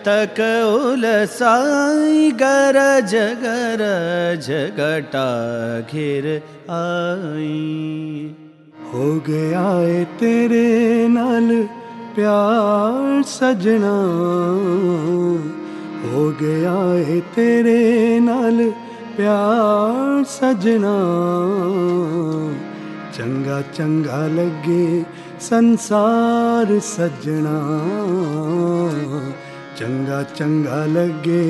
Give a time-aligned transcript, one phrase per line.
[0.00, 4.46] चतक उलसाई गरज गरज
[4.80, 5.24] घटा
[5.80, 6.28] घिर
[6.70, 7.50] आई।
[8.92, 10.62] हो गया है तेरे
[11.08, 11.50] नाल
[12.14, 13.92] प्यार सजना।
[16.04, 17.84] हो गया है तेरे
[18.20, 18.64] नाल
[19.16, 20.96] प्यार सजना।
[23.12, 24.86] चंगा चंगा लगे
[25.40, 27.56] संसार सजना।
[29.79, 31.45] चंगा चंगा लगे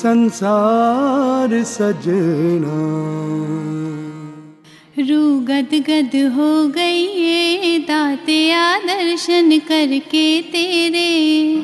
[0.00, 2.76] संसार सजना
[4.98, 11.08] रू गद गद हो गई ये दातिया दर्शन करके तेरे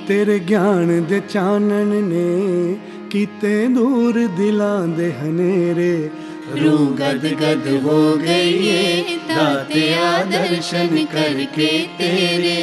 [0.08, 2.76] ਤੇਰੇ ਗਿਆਨ ਦੇ ਚਾਨਣ ਨੇ
[3.10, 5.94] ਕੀਤੇ ਦੂਰ ਦਿਲਾਂ ਦੇ ਹਨੇਰੇ
[6.54, 12.56] रू गद गद हो गई ये दातिया दर्शन करके तेरे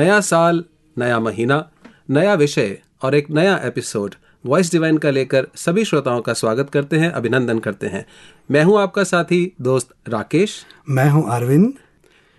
[0.00, 0.64] नया साल
[0.97, 1.69] नया महीना
[2.09, 6.97] नया विषय और एक नया एपिसोड वॉइस डिवाइन का लेकर सभी श्रोताओं का स्वागत करते
[6.97, 8.05] हैं अभिनंदन करते हैं।
[8.51, 11.73] मैं हूँ आपका साथी दोस्त राकेश। मैं हूँ अरविंद।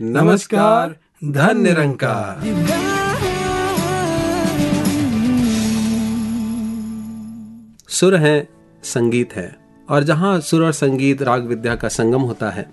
[0.01, 2.41] नमस्कार धन निरंकार।
[7.89, 8.49] सुर है
[8.85, 9.57] संगीत है
[9.91, 12.71] और जहाँ सुर और संगीत राग विद्या का संगम होता है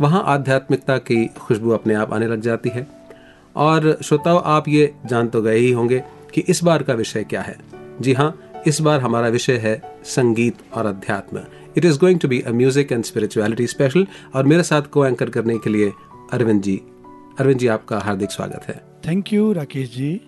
[0.00, 2.95] वहाँ आध्यात्मिकता की खुशबू अपने आप आने लग जाती है।
[3.56, 6.02] और श्रोताओं आप ये जान तो गए ही होंगे
[6.34, 7.56] कि इस बार का विषय क्या है।
[8.00, 8.34] जी हाँ
[8.66, 11.40] इस बार हमारा विषय है संगीत और अध्यात्म।
[11.76, 15.30] It is going to be a music and spirituality special और मेरे साथ को एंकर
[15.30, 15.92] करने के लिए
[16.32, 16.80] अरविंद जी।
[17.40, 20.20] अरविंद जी आपका हार्दिक स्वागत है। Thank you Rakesh ji.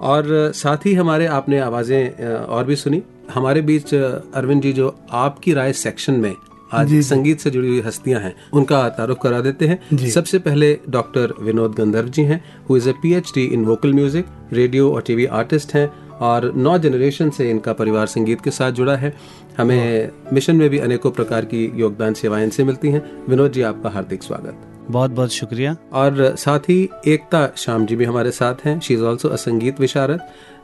[0.00, 5.52] और साथ ही हमारे आपने आवाज़ें और भी सुनी। हमारे बीच अरविंद जी जो आपकी
[5.52, 6.34] राय सेक्शन में
[6.72, 11.34] आज। संगीत से जुड़ी हुई हस्तियाँ हैं उनका तारुफ करा देते हैं। सबसे पहले डॉक्टर
[11.40, 15.74] विनोद गंधर्व जी हैं who is a PhD in vocal music radio और टीवी आर्टिस्ट
[15.74, 15.86] हैं
[16.20, 19.14] और नौ जनरेशन से इनका परिवार संगीत के साथ जुड़ा है।
[19.58, 23.90] हमें मिशन में भी अनेकों प्रकार की योगदान सेवाएँ इनसे मिलती हैं। विनोद जी आपका
[23.90, 28.78] हार्दिक स्वागत। बहुत बहुत शुक्रिया। और साथ ही एकता श्याम जी भी हमारे साथ हैं।
[28.80, 30.20] शी इज़ ऑल्सो अ संगीत विशारद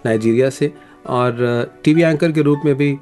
[0.06, 0.72] नाइजीरिया से।
[1.06, 2.96] और टीवी एंकर के रूप में भी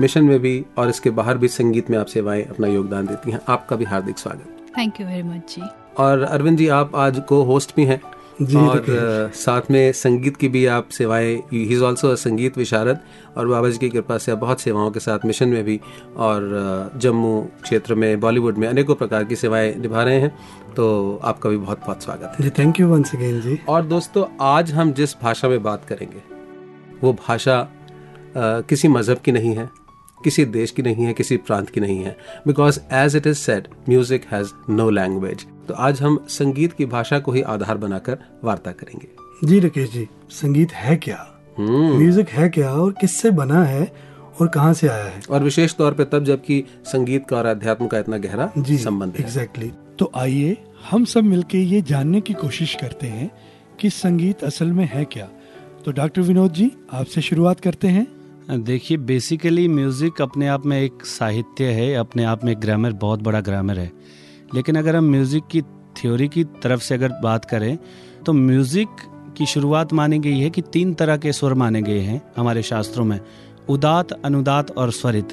[0.00, 3.40] मिशन में भी और इसके बाहर भी संगीत में आप सेवाएँ अपना योगदान देती हैं।
[3.48, 5.62] आपका भी हार्दिक स्वागत। थैंक यू वेरी मच जी।
[5.98, 8.00] और अरविंद जी आप आज को होस्ट भी हैं।
[8.42, 12.98] जी, और साथ में संगीत की भी आप सेवाएँ ही इज़ ऑल्सो अ संगीत विशारद।
[13.36, 15.78] और बाबा जी की कृपा से आप बहुत सेवाओं के साथ मिशन में भी
[16.16, 20.34] और जम्मू क्षेत्र में बॉलीवुड में अनेकों प्रकार की सेवाएँ निभा रहे हैं।
[20.76, 24.24] तो आपका भी बहुत बहुत स्वागत है। जी थैंक यू वंस अगेन जी। और दोस्तों
[24.40, 26.22] आज हम जिस भाषा में बात करेंगे
[27.02, 27.66] वो भाषा
[28.36, 29.70] किसी मज़हब की नहीं है।
[30.24, 33.68] किसी देश की नहीं है किसी प्रांत की नहीं है। Because as it is said
[33.88, 38.72] music has no language तो आज हम संगीत की भाषा को ही आधार बनाकर वार्ता
[38.72, 41.26] करेंगे। जी राकेश जी संगीत है क्या?
[41.58, 43.92] हम्म। म्यूज़िक है क्या और किससे बना है
[44.40, 45.20] और कहाँ से आया है?
[45.30, 49.16] और विशेष तौर पे तब जबकि संगीत का और अध्यात्म का इतना गहरा जी संबंध
[49.16, 50.56] है। एग्जैक्टली तो आइए
[50.90, 53.30] हम सब मिलके ये जानने की कोशिश करते हैं
[53.80, 55.28] कि संगीत असल में है क्या।
[55.84, 58.06] तो डॉक्टर विनोद जी आपसे शुरुआत करते हैं।
[58.50, 63.22] देखिए बेसिकली म्यूज़िक अपने आप में एक साहित्य है अपने आप में एक ग्रामर बहुत
[63.22, 63.90] बड़ा ग्रामर है।
[64.54, 65.62] लेकिन अगर हम म्यूज़िक की
[65.96, 67.76] थ्योरी की तरफ़ से अगर बात करें
[68.26, 68.88] तो म्यूज़िक
[69.38, 73.04] की शुरुआत मानी गई है कि तीन तरह के स्वर माने गए हैं हमारे शास्त्रों
[73.04, 73.18] में।
[73.68, 75.28] उदात अनुदात और स्वरित।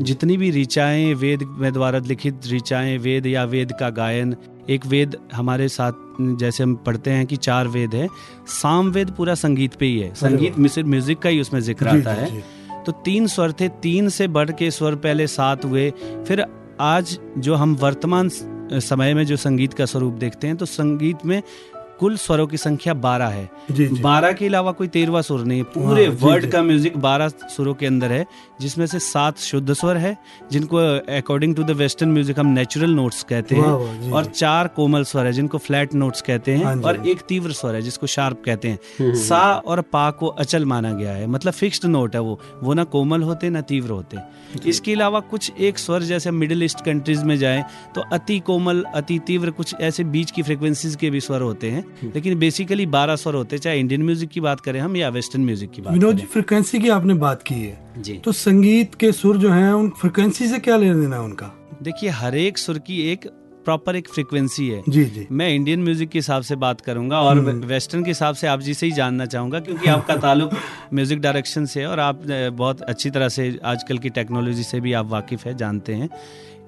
[0.00, 4.36] जितनी भी ऋचाएँ वेद में द्वारा लिखित ऋचाएँ वेद या वेद का गायन
[4.70, 8.08] एक वेद हमारे साथ जैसे हम पढ़ते हैं कि चार वेद है
[8.52, 12.44] साम वेद पूरा संगीत पे ही है। संगीत म्यूज़िक का ही उसमें ज़िक्र आता है।
[12.86, 15.90] तो तीन स्वर थे तीन से बढ़ के स्वर पहले सात हुए।
[16.28, 16.44] फिर
[16.80, 21.42] आज जो हम वर्तमान समय में जो संगीत का स्वरूप देखते हैं तो संगीत में
[22.00, 25.58] कुल स्वरों की संख्या बारह है। जी जी। बारह के अलावा कोई तेरवा सुर नहीं।
[25.58, 28.24] है पूरे हाँ, वर्ड का म्यूज़िक बारह सुरों के अंदर है
[28.60, 30.16] जिसमें से सात शुद्ध स्वर है
[30.52, 30.76] जिनको
[31.16, 35.32] according to the western music हम नेचुरल नोट्स कहते हैं और चार कोमल स्वर है
[35.32, 39.14] जिनको फ्लैट नोट्स कहते हैं हाँ और एक तीव्र स्वर है जिसको शार्प कहते हैं।
[39.18, 42.84] सा और पा को अचल माना गया है मतलब फिक्स्ड नोट है वो। वो ना
[42.86, 44.18] कोमल होते ना तीव्र होते।
[44.66, 47.64] इसके अलावा कुछ एक स्वर जैसे मिडिल ईस्ट कंट्रीज़ में जाए
[47.94, 51.84] तो अति कोमल अति तीव्र कुछ ऐसे बीच की फ्रिक्वेंसीज के भी स्वर होते हैं
[52.04, 55.44] लेकिन बेसिकली बारह स्वर होते हैं चाहे इंडियन म्यूज़िक की बात करें हम या वेस्टर्न
[55.44, 59.12] म्यूज़िक की बात विनोद जी फ्रिक्वेंसी की आपने बात की है। जी। तो संगीत के
[59.12, 61.52] सुर जो हैं उन फ्रिक्वेंसी से क्या लेना देना है उनका?
[61.82, 63.26] देखिए हर एक सुर की एक
[63.64, 67.38] प्रॉपर एक फ्रिक्वेंसी है। जी जी। मैं इंडियन म्यूज़िक के हिसाब से बात करूँगा और
[67.38, 70.50] हम्म। वेस्टर्न के हिसाब से आप जी से ही जानना चाहूँगा क्योंकि आपका ताल्लुक
[70.94, 74.92] म्यूज़िक डायरेक्शन से है और आप बहुत अच्छी तरह से आजकल की टेक्नोलॉजी से भी
[74.92, 76.08] आप वाकिफ है जानते हैं।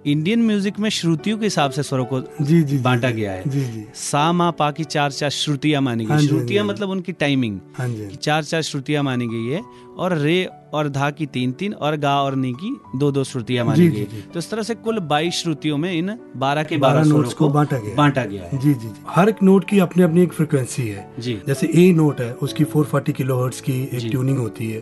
[0.08, 3.64] इंडियन म्यूज़िक में श्रुतियों के हिसाब से स्वरों को जी जी बांटा गया है। जी
[3.64, 6.90] जी। सा मा पा की चार चार श्रुतियाँ मानी हाँ गई जी, हाँ श्रुतियाँ मतलब
[6.90, 9.62] उनकी टाइमिंग हाँ जी चार चार श्रुतियाँ मानी गई है
[9.98, 10.44] और रे
[10.74, 14.04] और धा की तीन तीन और गा और नी की दो दो श्रुतियाँ मानी गई।
[14.32, 17.78] तो इस तरह से कुल बाईस श्रुतियों में इन बारह के बारह नोट्स को बांटा
[17.78, 21.08] गया बांटा गया है। जी जी हर एक नोट की अपनी अपनी एक फ्रिक्वेंसी है।
[21.18, 24.80] जी। जैसे ए नोट है उसकी 440 किलोहर्ट्ज की एक। ट्यूनिंग होती है।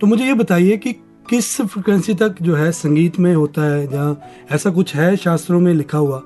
[0.00, 0.94] तो मुझे ये बताइए कि
[1.30, 3.86] किस फ्रिक्वेंसी तक जो है संगीत में होता है?
[3.86, 4.20] जहाँ
[4.50, 6.22] ऐसा कुछ है शास्त्रों में लिखा हुआ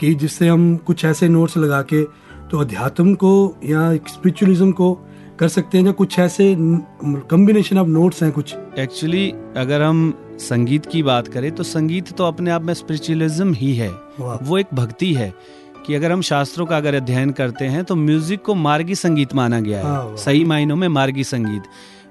[0.00, 2.02] कि जिससे हम कुछ ऐसे नोट्स लगा के
[2.50, 3.32] तो अध्यात्म को
[3.64, 4.92] या स्पिरिचुअलिज्म को
[5.38, 8.54] कर सकते हैं या कुछ ऐसे कॉम्बिनेशन ऑफ़ नोट्स हैं कुछ?
[8.78, 13.74] एक्चुअली अगर हम संगीत की बात करें तो संगीत तो अपने आप में स्पिरिचुअलिज्म ही
[13.74, 15.32] है। वो एक भक्ति है
[15.86, 19.60] कि अगर हम शास्त्रों का अगर अध्ययन करते हैं तो म्यूज़िक को मार्गी संगीत माना
[19.60, 21.62] गया हाँ, है सही मायनों में मार्गी संगीत।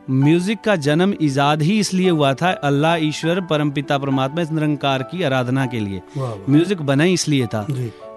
[0.10, 5.24] म्यूज़िक का जन्म इजाद ही इसलिए हुआ था अल्लाह ईश्वर परमपिता परमात्मा इस निरंकार की
[5.24, 7.66] आराधना के लिए। म्यूज़िक बना ही इसलिए था।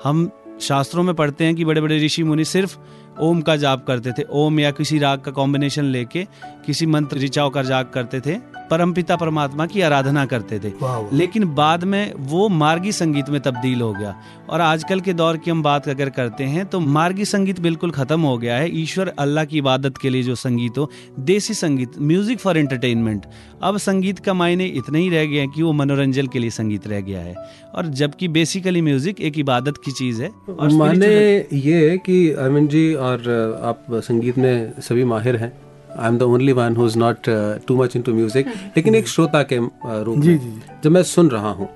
[0.04, 0.30] हम
[0.60, 2.76] शास्त्रों में पढ़ते हैं कि बड़े बड़े ऋषि मुनि सिर्फ़
[3.20, 6.24] ओम का जाप करते थे ओम या किसी राग का कॉम्बिनेशन लेके
[6.66, 8.36] किसी मंत्र ऋचाओं का जाप करते थे।
[8.72, 10.72] परमपिता परमात्मा की आराधना करते थे।
[11.14, 14.14] लेकिन बाद में वो मार्गी संगीत में तब्दील हो गया।
[14.48, 18.20] और आजकल के दौर की हम बात अगर करते हैं तो मार्गी संगीत बिल्कुल खत्म
[18.22, 20.90] हो गया है। ईश्वर अल्लाह की इबादत के लिए जो संगीत हो
[21.22, 23.26] देसी संगीत म्यूज़िक फॉर एंटरटेनमेंट
[23.62, 26.86] अब संगीत का मायने इतना ही रह गया है कि वो मनोरंजन के लिए संगीत
[26.86, 27.34] रह गया है।
[27.74, 32.68] और जबकि बेसिकली म्यूज़िक एक इबादत की चीज़ है और माने ये है कि अरविंद
[32.68, 33.30] जी और
[33.64, 35.52] आप संगीत में सभी माहिर हैं।
[35.98, 37.28] I am the only one who is not
[37.66, 38.46] too much into music
[38.76, 41.68] लेकिन एक श्रोता के uh, रूप में जब मैं सुन रहा हूँ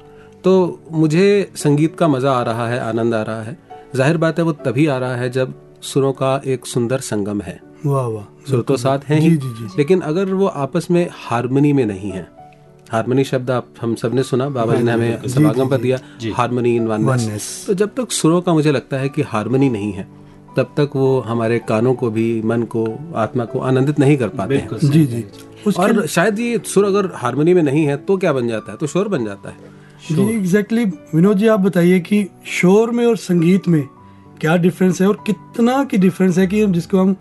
[0.45, 3.57] तो मुझे संगीत का मज़ा आ रहा है आनंद आ रहा है।
[3.97, 7.61] ज़ाहिर बात है वो तभी आ रहा है जब सुरों का एक सुंदर संगम है।
[7.87, 11.09] वाह वाह सुर तो साथ हैं ही जी, जी, जी। लेकिन अगर वो आपस में
[11.13, 12.27] हारमोनी में नहीं है
[12.93, 15.99] हारमोनी शब्द आप हम सबने सुना बाबा जी ने हमें समागम पर दिया
[16.35, 19.93] हारमोनी इन वननेस Oneness। तो जब तक सुरों का मुझे लगता है कि हारमोनी नहीं
[19.93, 20.07] है
[20.57, 22.87] तब तक वो हमारे कानों को भी मन को
[23.17, 25.25] आत्मा को आनंदित नहीं कर पाते हैं। जी जी।
[25.79, 28.79] और शायद ये सुर अगर हारमोनी में नहीं है तो क्या बन जाता है?
[28.79, 29.75] तो शोर बन जाता है।
[30.13, 33.83] जी एग्जैक्टली विनोद जी आप बताइए कि शोर में और संगीत में
[34.41, 37.17] क्या डिफरेंस है और कितना की डिफरेंस है कि हम जिसको हम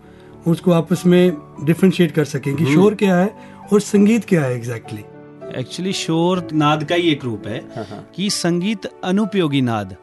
[0.46, 3.34] उसको आपस में डिफ्रेंशिएट कर सकें कि शोर क्या है
[3.72, 5.04] और संगीत क्या है एग्जैक्टली
[5.58, 7.64] एक्चुअली शोर नाद का ही एक रूप है।
[8.14, 9.96] कि संगीत अनुपयोगी नाद।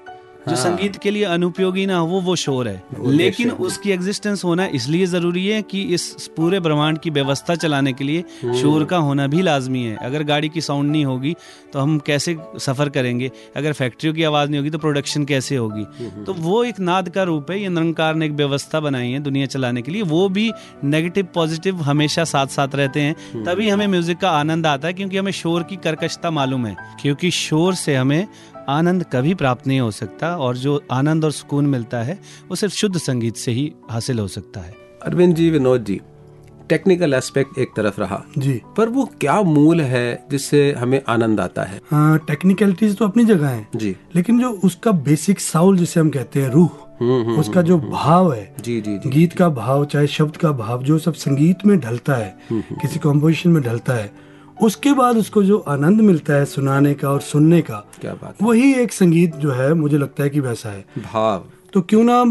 [0.50, 5.06] जो संगीत के लिए अनुपयोगी ना हो वो शोर है। लेकिन उसकी एग्जिस्टेंस होना इसलिए
[5.06, 8.24] ज़रूरी है कि इस पूरे ब्रह्मांड की व्यवस्था चलाने के लिए
[8.62, 11.36] शोर का होना भी लाजमी है। अगर गाड़ी की साउंड नहीं होगी
[11.74, 13.32] तो हम कैसे सफ़र करेंगे?
[13.56, 15.86] अगर फैक्ट्रियों की आवाज़ नहीं होगी तो प्रोडक्शन कैसे होगी?
[16.26, 19.46] तो वो एक नाद का रूप है। ये निरंकार ने एक व्यवस्था बनाई है दुनिया
[19.48, 20.52] चलाने के लिए। वो भी
[20.84, 25.18] नेगेटिव पॉजिटिव हमेशा साथ साथ रहते हैं। तभी हमें म्यूज़िक का आनंद आता है क्योंकि
[25.18, 28.28] हमें शोर की कर्कशता मालूम है। क्योंकि शोर से हमें
[28.70, 32.74] आनंद कभी प्राप्त नहीं हो सकता और जो आनंद और सुकून मिलता है वो सिर्फ़
[32.74, 36.00] शुद्ध संगीत से ही हासिल हो सकता है। अरविंद जी विनोद जी
[36.70, 41.64] टेक्निकल एस्पेक्ट एक तरफ़ रहा। जी। पर वो क्या मूल है जिससे हमें आनंद आता
[41.64, 41.82] है?
[41.92, 46.42] हाँ टेक्निकलिटीज तो अपनी जगह है। जी। लेकिन जो उसका बेसिक साउल जिसे हम कहते
[46.42, 50.08] हैं रूह हम्म हम्म उसका जो भाव है जी जी जी। गीत का भाव चाहे
[50.08, 54.12] शब्द का भाव जो सब संगीत में ढलता है किसी कॉम्पोजिशन में ढलता है
[54.62, 58.48] उसके बाद उसको जो आनंद मिलता है सुनाने का और सुनने का क्या बात है।
[58.48, 62.22] वही एक संगीत जो है मुझे लगता है कि वैसा है। भाव। तो क्यों ना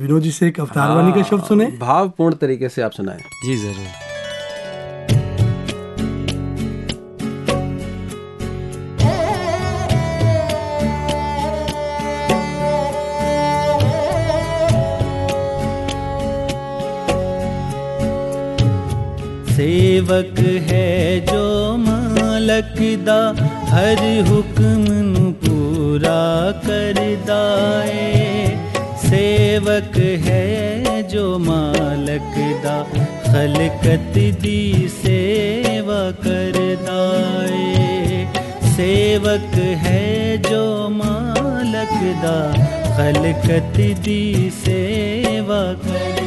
[0.00, 3.56] विनोद जी से एक अवतार वाणी का शब्द सुने। भावपूर्ण तरीके से आप सुनाए। जी
[3.56, 4.11] ज़रूर।
[19.62, 20.38] सेवक
[20.68, 20.86] है
[21.26, 21.42] जो
[21.80, 22.78] मालक
[23.08, 23.18] दा,
[23.72, 26.22] हर हुक्म पूरा
[26.64, 27.42] करदा
[27.90, 28.48] ਏ
[29.02, 32.74] सेवक है जो मालक दा,
[33.28, 34.58] खलकत दी
[34.96, 36.98] सेवा करदा
[37.60, 38.26] ए
[38.72, 39.54] सेवक
[39.84, 40.02] है
[40.48, 40.64] जो
[40.96, 42.34] मालक दा,
[42.98, 44.20] खलकत दी
[44.58, 46.21] सेवा करदा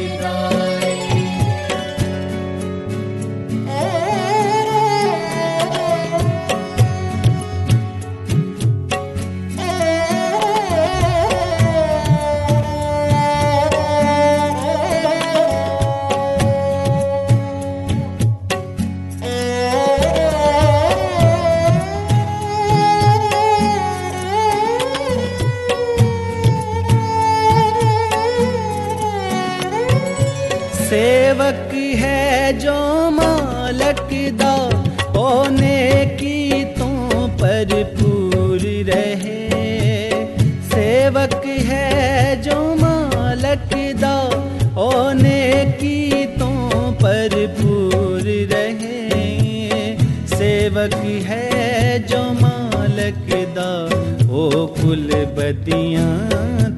[45.62, 46.48] की तो
[46.90, 48.20] पर पूर
[48.52, 49.96] रहे?
[50.26, 53.84] सेवक है जो मालक दा,
[54.30, 56.28] ओ कुल बदियाँ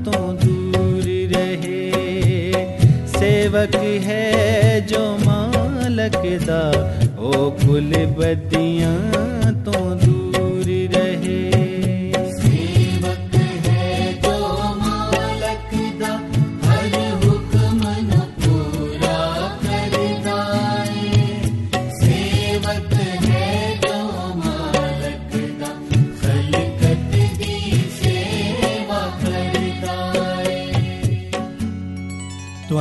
[0.04, 1.02] तो दूर
[1.36, 1.90] रहे।
[3.06, 6.22] सेवक है जो मालक
[7.18, 7.92] ओ कुल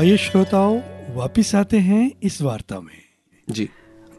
[0.07, 0.79] आइए श्रोताओं
[1.15, 3.01] वापिस आते हैं इस वार्ता में।
[3.49, 3.69] जी।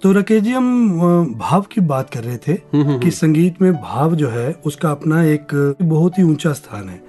[0.03, 0.99] तो राकेश जी हम
[1.39, 2.55] भाव की बात कर रहे थे
[2.99, 7.03] कि संगीत में भाव जो है उसका अपना एक बहुत ही ऊँचा स्थान है।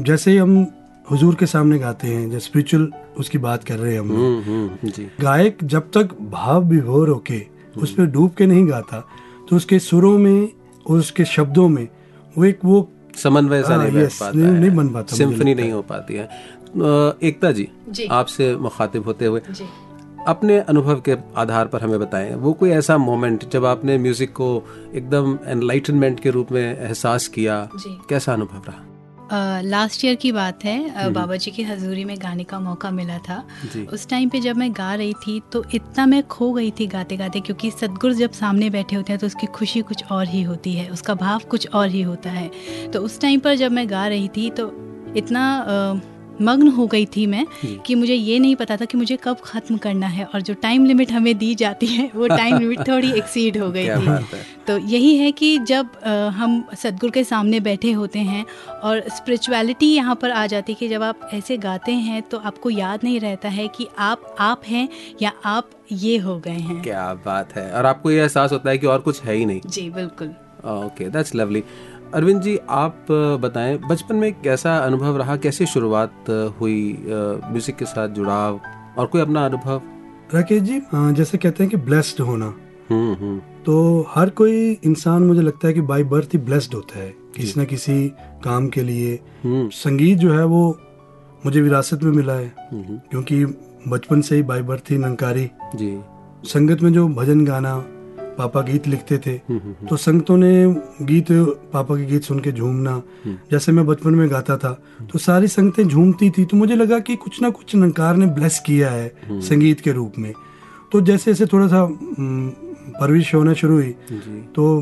[0.00, 0.66] जैसे हम
[1.10, 4.88] हुजूर के सामने गाते हैं जब स्पिरिचुअल उसकी बात कर रहे हैं हम। हम्म हम्म
[5.20, 7.46] गायक जब तक भाव विभोर होके
[7.78, 9.08] उस पर डूब के नहीं गाता
[9.50, 10.52] तो उसके सुरों में
[10.86, 11.88] और उसके शब्दों में
[12.38, 13.92] वो एक वो समन्वय सा हाँ, नहीं
[14.42, 16.28] नहीं- नहीं बन पाता, सिम्फनी नहीं हो पाती है।
[17.22, 19.68] एकता जी जी। आपसे मुखातिब होते हुए। जी।
[20.28, 24.48] अपने अनुभव के आधार पर हमें बताएँ वो कोई ऐसा मोमेंट जब आपने म्यूज़िक को
[24.94, 27.68] एकदम एनलाइटनमेंट के रूप में एहसास किया।
[28.08, 28.82] कैसा अनुभव रहा?
[29.64, 32.90] लास्ट uh, ईयर की बात है अ, बाबा जी की हजूरी में गाने का मौका
[32.90, 33.42] मिला था।
[33.92, 37.16] उस टाइम पे जब मैं गा रही थी तो इतना मैं खो गई थी गाते
[37.16, 40.72] गाते क्योंकि सदगुरु जब सामने बैठे होते हैं तो उसकी खुशी कुछ और ही होती
[40.72, 42.50] है उसका भाव कुछ और ही होता है।
[42.92, 44.70] तो उस टाइम पर जब मैं गा रही थी तो
[45.16, 46.00] इतना अ,
[46.42, 47.46] मग्न हो गई थी मैं
[47.86, 50.84] कि मुझे ये नहीं पता था कि मुझे कब ख़त्म करना है और जो टाइम
[50.84, 55.16] लिमिट हमें दी जाती है वो टाइम लिमिट थोड़ी एक्सीड हो गई थी। तो यही
[55.16, 55.88] है कि जब
[56.36, 58.44] हम सदगुरु के सामने बैठे होते हैं
[58.84, 62.70] और स्पिरिचुअलिटी यहाँ पर आ जाती है कि जब आप ऐसे गाते हैं तो आपको
[62.70, 64.88] याद नहीं रहता है कि आप आप हैं
[65.22, 68.78] या आप ये हो गए हैं। क्या बात है। और आपको ये एहसास होता है
[68.78, 70.34] कि और कुछ है ही नहीं। जी बिल्कुल।
[70.66, 71.62] Okay that's lovely
[72.14, 73.06] Arvind ji आप
[73.42, 75.36] बताएँ बचपन में कैसा अनुभव रहा?
[75.36, 78.60] कैसे शुरुआत हुई म्यूज़िक के साथ जुड़ाव
[78.98, 79.80] और कोई अपना अनुभव?
[80.34, 82.54] राकेश जी जैसे कहते हैं कि ब्लेस्ड होना।
[82.90, 86.98] हम्म हम्म। तो हर कोई इंसान मुझे लगता है कि बाई बर्थ ही ब्लेस्ड होता
[86.98, 88.08] है किसी न किसी
[88.44, 90.78] काम के लिए। हम्म। संगीत जो है वो
[91.46, 93.44] मुझे विरासत में मिला है क्योंकि
[93.88, 95.98] बचपन से ही बाई बर्थ ही नंकारी। जी।
[96.44, 97.74] संगत में जो भजन गाना
[98.38, 100.50] पापा गीत लिखते थे। हम्म, हम्म, तो संगतों ने
[101.02, 101.26] गीत
[101.72, 103.02] पापा के गीत सुन के झूमना।
[103.50, 104.72] जैसे मैं बचपन में गाता था।
[105.12, 108.58] तो सारी संगतें झूमती थी। तो मुझे लगा कि कुछ ना कुछ नंकार ने ब्लेस
[108.66, 110.32] किया है संगीत के रूप में।
[110.92, 111.86] तो जैसे जैसे थोड़ा सा
[113.00, 113.94] परविश होना शुरू हुई
[114.54, 114.80] तो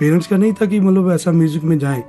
[0.00, 2.02] पेरेंट्स का नहीं था कि मतलब ऐसा म्यूज़िक में जाएँ।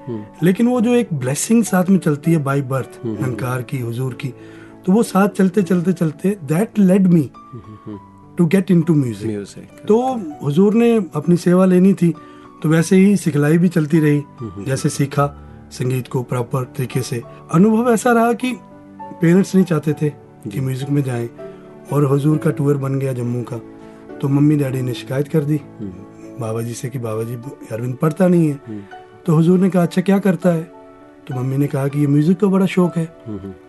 [0.43, 4.33] लेकिन वो जो एक ब्लेसिंग साथ में चलती है बाई बर्थ नंकार की हुजूर की
[4.85, 7.29] तो वो साथ चलते चलते चलते that led me
[8.37, 10.01] to get into music तो
[10.43, 12.13] हुजूर ने अपनी सेवा लेनी थी
[12.63, 15.25] तो वैसे ही सिखलाई भी चलती रही जैसे सीखा
[15.71, 17.21] संगीत को प्रॉपर तरीके से।
[17.53, 18.53] अनुभव ऐसा रहा कि
[19.21, 20.09] पेरेंट्स नहीं चाहते थे
[20.49, 21.29] कि म्यूज़िक में जाएँ
[21.93, 23.57] और हुजूर का टूर बन गया जम्मू का।
[24.21, 25.59] तो मम्मी डैडी ने शिकायत कर दी।
[26.39, 27.35] बाबा जी से कि बाबा जी
[27.71, 28.79] अरविंद पढ़ता नहीं है।
[29.25, 30.63] तो हुजूर ने कहा अच्छा क्या करता है?
[31.27, 33.05] तो मम्मी ने कहा कि ये म्यूज़िक का बड़ा शौक है।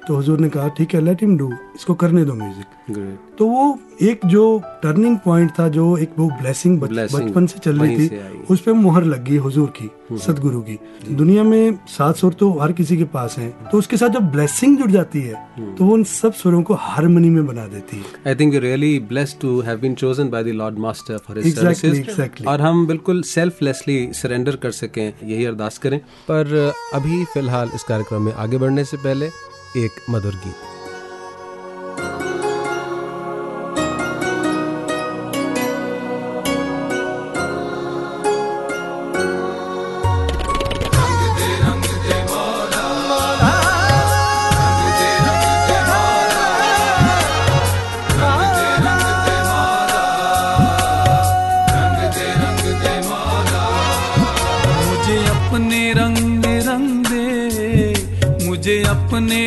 [0.09, 3.79] तो हुजूर ने कहा ठीक है लेट हिम डू इसको करने दो म्यूज़िक तो वो
[4.03, 4.43] एक जो
[4.83, 8.19] टर्निंग पॉइंट था जो एक वो ब्लेसिंग बचपन से चल रही थी
[8.51, 10.79] उस पे मुहर लग गई हुजूर की सदगुरु की।
[11.11, 14.79] दुनिया में सात सुर तो हर किसी के पास हैं। तो उसके साथ जब ब्लेसिंग
[14.79, 15.35] जुड़ जाती है
[15.77, 18.99] तो वो उन सब सुरों को हारमोनी में बना देती है। I think you really
[19.09, 22.47] blessed to have been chosen by the lord master for his services.
[22.49, 25.99] और हम बिल्कुल सेल्फलेसली सरेंडर कर सकें यही अरदास करें।
[26.31, 29.31] पर अभी फ़िलहाल इस कार्यक्रम में आगे बढ़ने से पहले
[29.77, 30.78] एक मधुर गीत।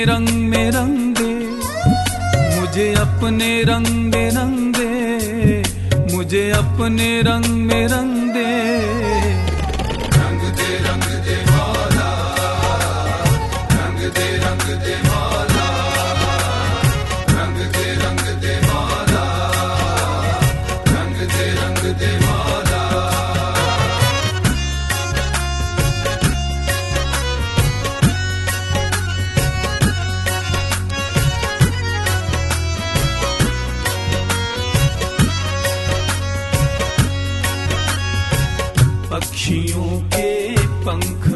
[0.10, 1.32] रंग में रंग दे
[2.60, 5.62] मुझे अपने रंग में रंग दे
[6.16, 8.21] मुझे अपने रंग में रंग
[40.84, 41.31] 放空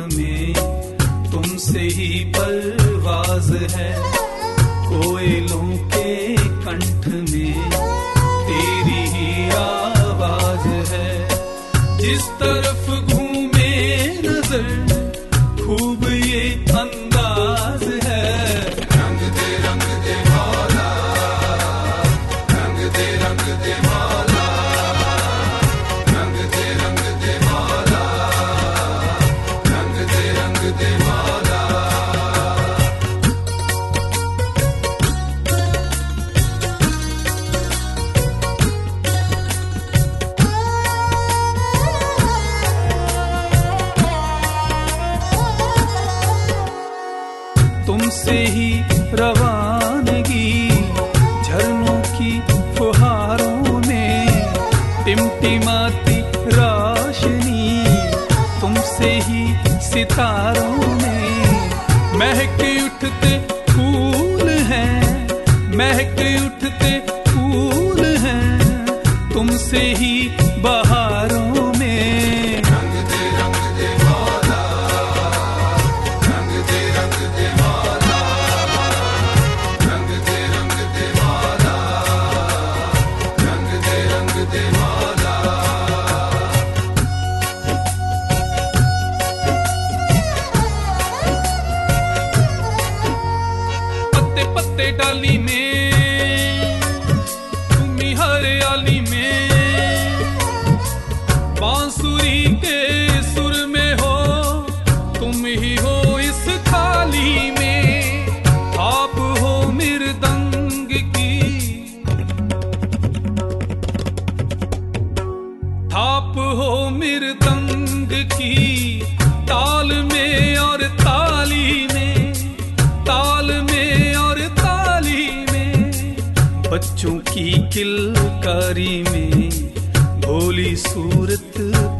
[127.05, 131.53] बच्चों की किलकारी में भोली सूरत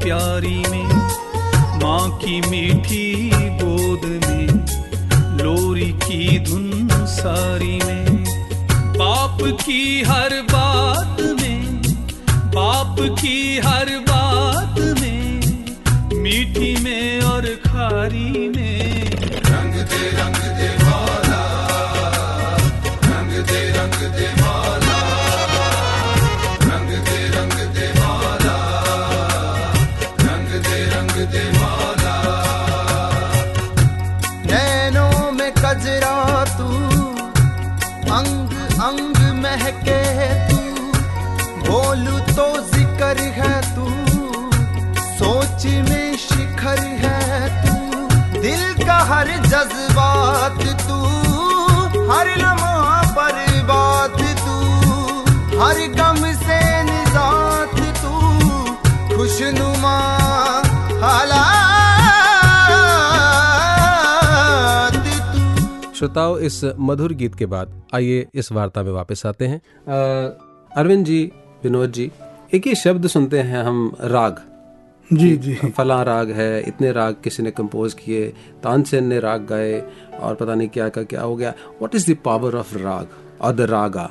[0.04, 0.88] प्यारी में,
[1.82, 3.30] माँ की मीठी
[3.62, 4.48] गोद में,
[5.38, 8.24] लोरी की धुन सारी में।
[8.98, 11.82] बाप की हर बात में
[12.56, 13.35] बाप की
[66.16, 69.58] श्रोताओं इस मधुर गीत के बाद। आइए इस वार्ता में वापस आते हैं।
[70.72, 71.20] अरविंद जी
[71.64, 72.10] विनोद जी
[72.54, 74.40] एक ही शब्द सुनते हैं हम राग।
[75.10, 78.28] जी जी। फला राग है इतने राग किसी ने कंपोज किए
[78.64, 79.82] तानसेन ने राग गाए
[80.20, 83.08] और पता नहीं क्या का क्या हो गया। What is the power of raga
[83.42, 84.10] और द रागा?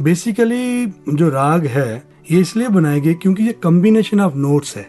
[0.00, 4.88] बेसिकली जो राग है ये इसलिए बनाए गए क्योंकि ये कॉम्बिनेशन ऑफ़ नोट्स है।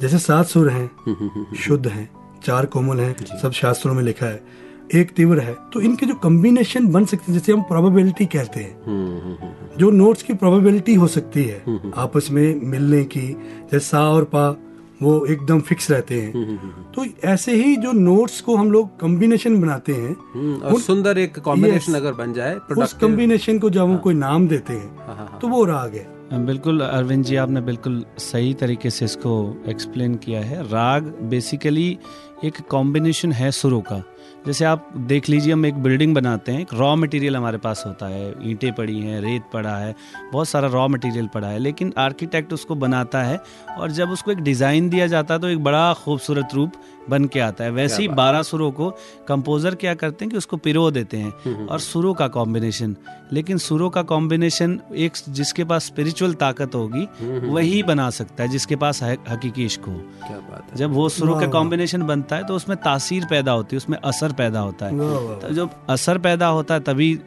[0.00, 2.10] जैसे सात सुर हैं शुद्ध हैं
[2.44, 6.86] चार कोमल हैं सब शास्त्रों में लिखा है। एक तीव्र है तो इनके जो कॉम्बिनेशन
[6.86, 10.94] बन सकते हैं जैसे हम प्रोबेबिलिटी कहते हैं हम्म, हम्म, हम्म, जो नोट्स की प्रोबेबिलिटी
[10.94, 13.28] हो सकती है आपस में मिलने की
[13.72, 14.56] जैसे सा और पा
[15.02, 19.92] वो एकदम फिक्स रहते हैं। तो ऐसे ही जो नोट्स को हम लोग कॉम्बिनेशन बनाते
[19.92, 24.48] हैं और सुंदर एक कॉम्बिनेशन अगर बन जाए उस कॉम्बिनेशन को जब हम कोई नाम
[24.48, 28.90] देते हाँ, हाँ, हैं तो वो राग है बिल्कुल अरविंद जी आपने बिल्कुल सही तरीके
[28.90, 31.98] से इसको एक्सप्लेन किया है। राग बेसिकली
[32.44, 34.02] एक कॉम्बिनेशन है सुरों का।
[34.46, 38.06] जैसे आप देख लीजिए, हम एक बिल्डिंग बनाते हैं। एक रॉ मटेरियल हमारे पास होता
[38.06, 39.94] है। ईंटें पड़ी हैं, रेत पड़ा है,
[40.32, 43.40] बहुत सारा रॉ मटेरियल पड़ा है। लेकिन आर्किटेक्ट उसको बनाता है
[43.78, 46.72] और जब उसको एक डिज़ाइन दिया जाता है तो एक बड़ा खूबसूरत रूप
[47.10, 48.90] बन के आता है। वैसे ही बारह सुरों को
[49.28, 52.96] कंपोजर क्या करते हैं कि उसको पिरो देते हैं और सुरों का कॉम्बिनेशन
[53.32, 57.06] लेकिन सुरों का कॉम्बिनेशन एक जिसके पास स्पिरिचुअल ताकत होगी
[57.48, 61.40] वही बना सकता है जिसके पास हकीकी इश्क हो क्या बात है। जब वो सुरों
[61.40, 64.92] का कॉम्बिनेशन बनता है तो उसमें तासीर पैदा होती है उसमें असर पैदा होता है।
[65.40, 67.18] तो जब असर पैदा होता है तभी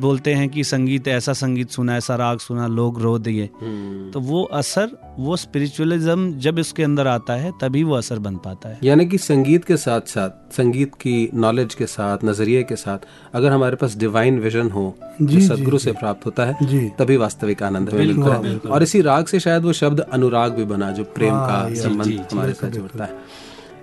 [0.00, 4.20] बोलते हैं कि संगीत ऐसा संगीत सुना ऐसा राग सुना लोग रो दिए। हम्म। तो
[4.20, 8.78] वो असर वो स्पिरिचुअलिज्म जब इसके अंदर आता है तभी वो असर बन पाता है।
[8.84, 12.98] यानी कि संगीत के साथ साथ संगीत की नॉलेज के साथ नज़रिए के साथ
[13.34, 17.90] अगर हमारे पास डिवाइन विजन हो जो सदगुरु से प्राप्त होता है तभी वास्तविक आनंद
[17.90, 21.48] मिलता है। और इसी राग से शायद वो शब्द अनुराग भी बना जो प्रेम हाँ,
[21.48, 23.16] का संबंध हमारे साथ जोड़ता है।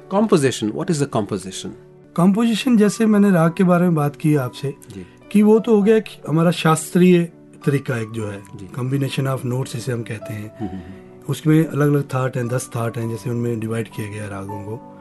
[0.10, 1.74] Composition what is the composition
[2.16, 5.82] composition जैसे मैंने राग के बारे में बात की आपसे जी। कि वो तो हो
[5.84, 7.24] गया कि हमारा शास्त्रीय
[7.66, 8.42] तरीका एक जो है
[8.76, 10.84] कॉम्बिनेशन ऑफ़ नोट्स जिसे हम कहते हैं।
[11.30, 14.96] उसमें अलग अलग थाट हैं दस थाट हैं जैसे उनमें डिवाइड किया गया रागों को।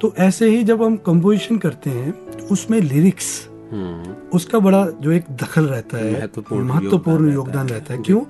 [0.00, 5.12] तो ऐसे ही जब हम कंपोजिशन करते हैं तो उसमें लिरिक्स हम्म। उसका बड़ा जो
[5.12, 8.20] एक दखल रहता है महत्वपूर्ण योगदान रहता है। क्यों?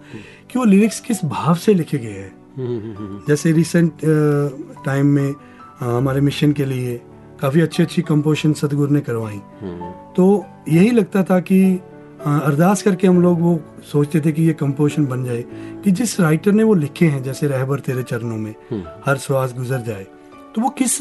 [0.50, 3.92] कि वो लिरिक्स किस भाव से लिखे गए हैं। हम्म, हम्म, हम्म, जैसे रिसेंट
[4.84, 5.34] टाइम में
[5.80, 7.00] हमारे मिशन के लिए
[7.44, 11.58] काफ़ी अच्छी अच्छी कंपोजिशन सतगुरु ने करवाई। हम्म, तो यही लगता था कि
[12.26, 13.60] अरदास करके हम लोग वो
[13.92, 15.44] सोचते थे कि ये कंपोजिशन बन जाए
[15.84, 18.54] कि जिस राइटर ने वो लिखे हैं जैसे रहबर तेरे चरणों में
[19.06, 20.06] हर श्वास गुजर जाए
[20.54, 21.00] तो वो किस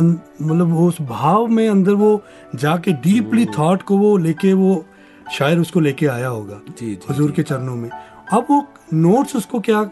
[0.00, 2.10] मतलब उस भाव में अंदर वो
[2.54, 4.84] जाके डीपली थॉट को वो लेके वो
[5.32, 7.90] शायर उसको लेके आया होगा जी के चरणों में।
[8.32, 9.82] अब वो नोट्स उसको क्या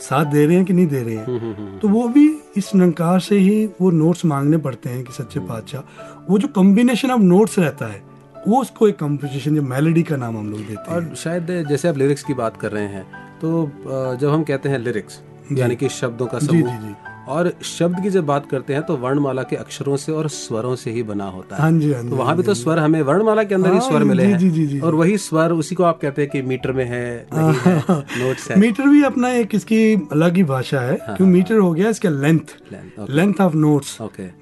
[0.00, 1.78] साथ दे रहे हैं कि नहीं दे रहे हैं?
[1.80, 6.24] तो वो भी इस नंकार से ही वो नोट्स मांगने पड़ते हैं कि सच्चे पातशाह
[6.30, 8.02] वो जो कॉम्बिनेशन ऑफ़ नोट्स रहता है
[8.48, 11.88] वो उसको एक कंपोजिशन जो मेलोडी का नाम हम लोग देते हैं। और शायद जैसे
[11.88, 13.04] आप लिरिक्स की बात कर रहे हैं
[13.38, 13.70] तो
[14.20, 15.20] जब हम कहते हैं लिरिक्स
[15.52, 16.94] यानी कि शब्दों का जी समूह जी जी।
[17.30, 20.90] और शब्द की जब बात करते हैं तो वर्णमाला के अक्षरों से और स्वरों से
[20.90, 23.42] ही बना होता है। हाँ जी हाँ जी तो वहाँ भी तो स्वर हमें वर्णमाला
[23.44, 25.74] के अंदर ही हाँ, स्वर मिले जी, हैं। जी, जी, जी। और वही स्वर उसी
[25.74, 27.76] को आप कहते हैं कि मीटर में है नहीं है
[28.18, 31.88] नोट्स है। मीटर भी अपना एक इसकी अलग ही भाषा है क्यों मीटर हो। गया
[31.88, 32.56] इसका लेंथ
[33.10, 33.96] लेंथ ऑफ़ नोट्स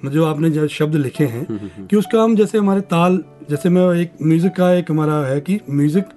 [0.05, 4.11] जो आपने जो शब्द लिखे हैं कि उसका हम जैसे हमारे ताल जैसे मैं एक
[4.21, 6.09] म्यूज़िक का एक हमारा है कि music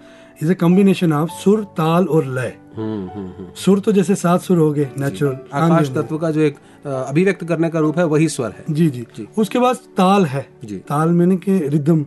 [0.42, 2.61] is a combination of sur taal और लय। हम्म हम्म हम्म
[3.56, 6.56] सुर तो जैसे सात सुर हो गए नेचुरल आकाश तत्व का जो एक
[6.86, 10.76] अभिव्यक्त करने का रूप है वही स्वर है। जी जी। उसके बाद ताल है। जी।
[10.88, 12.04] ताल मैंने के रिदम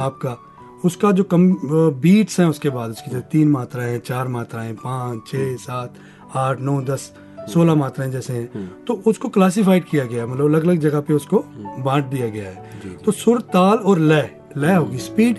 [0.00, 0.36] आपका।
[0.84, 1.52] उसका जो कम
[2.00, 5.94] बीट्स हैं उसके बाद उसकी जैसे तीन मात्राएँ हैं चार मात्राएँ पाँच छः सात
[6.36, 7.12] आठ नौ दस
[7.52, 11.14] सोलह मात्राएँ जैसे हैं। तो उसको क्लासिफाइड किया गया है मतलब अलग अलग जगह पे
[11.14, 11.44] उसको
[11.78, 15.38] बांट दिया गया है। तो सुर ताल और लय। लय होगी। स्पीड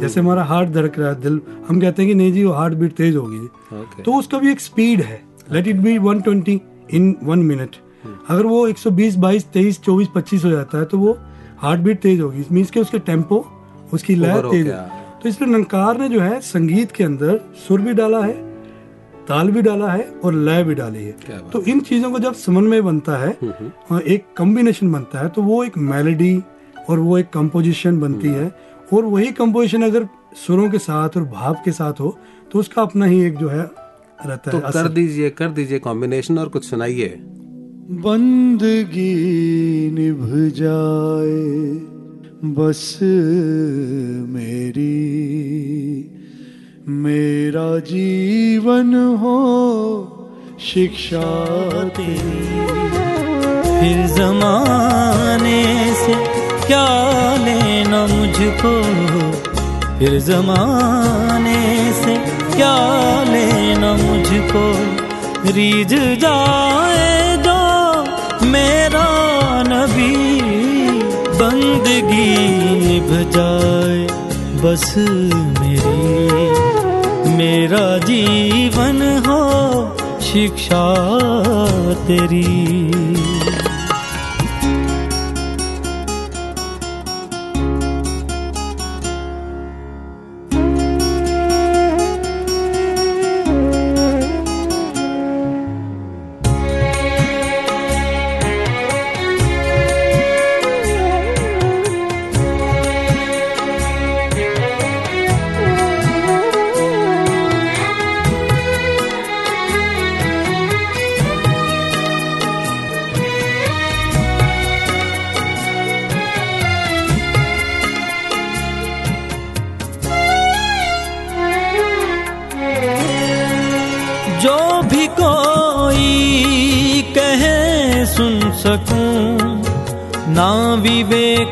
[0.00, 2.74] जैसे हमारा हार्ट धड़क रहा है दिल हम कहते हैं कि नहीं जी वो हार्ट
[2.74, 5.20] बीट तेज होगी। तो उसका भी एक स्पीड है।
[5.52, 6.58] Let it be 120
[6.94, 7.76] in one minute
[8.28, 11.16] अगर वो 120 22 23 24 25 हो जाता है तो वो
[11.58, 13.46] हार्ट बीट तेज होगी। मीन्स के उसके टेंपो
[13.92, 17.92] उसकी लय तेज। है। तो इसलिए नंकार ने जो है संगीत के अंदर सुर भी
[17.94, 18.34] डाला है
[19.28, 22.80] ताल भी डाला है और लय भी डाली है। तो इन चीज़ों को जब समन्वय
[22.80, 23.30] बनता है
[23.90, 26.38] और एक कॉम्बिनेशन बनता है तो वो एक मेलोडी
[26.90, 28.46] और वो एक कंपोजिशन बनती है।
[28.92, 30.08] और वही कंपोजिशन अगर
[30.46, 32.18] सुरों के साथ और भाव के साथ हो
[32.52, 33.62] तो उसका अपना ही एक जो है
[34.26, 37.08] रहता तो है कर दीजिए कर दीजिए कॉम्बिनेशन और कुछ सुनाइए।
[38.04, 40.22] बंदगी निभ
[40.56, 41.42] जाए
[42.52, 42.98] बस
[44.28, 44.94] मेरी
[46.88, 49.38] मेरा जीवन हो
[50.60, 51.24] शिक्षा
[51.88, 52.64] तेरी।
[53.62, 55.62] फिर जमाने
[55.94, 56.25] से
[56.66, 58.82] क्या लेना मुझको?
[59.98, 62.16] फिर जमाने से
[62.56, 62.76] क्या
[63.24, 64.96] लेना मुझको?
[65.52, 67.60] रीझ जाए जो
[68.46, 69.06] मेरा
[69.62, 70.16] नबी,
[71.40, 72.36] बंदगी
[72.88, 74.26] निभ जाए।
[74.62, 74.94] बस
[75.60, 76.50] मेरी,
[77.30, 79.42] मेरा जीवन हो
[80.20, 80.94] शिक्षा
[81.94, 82.96] तेरी।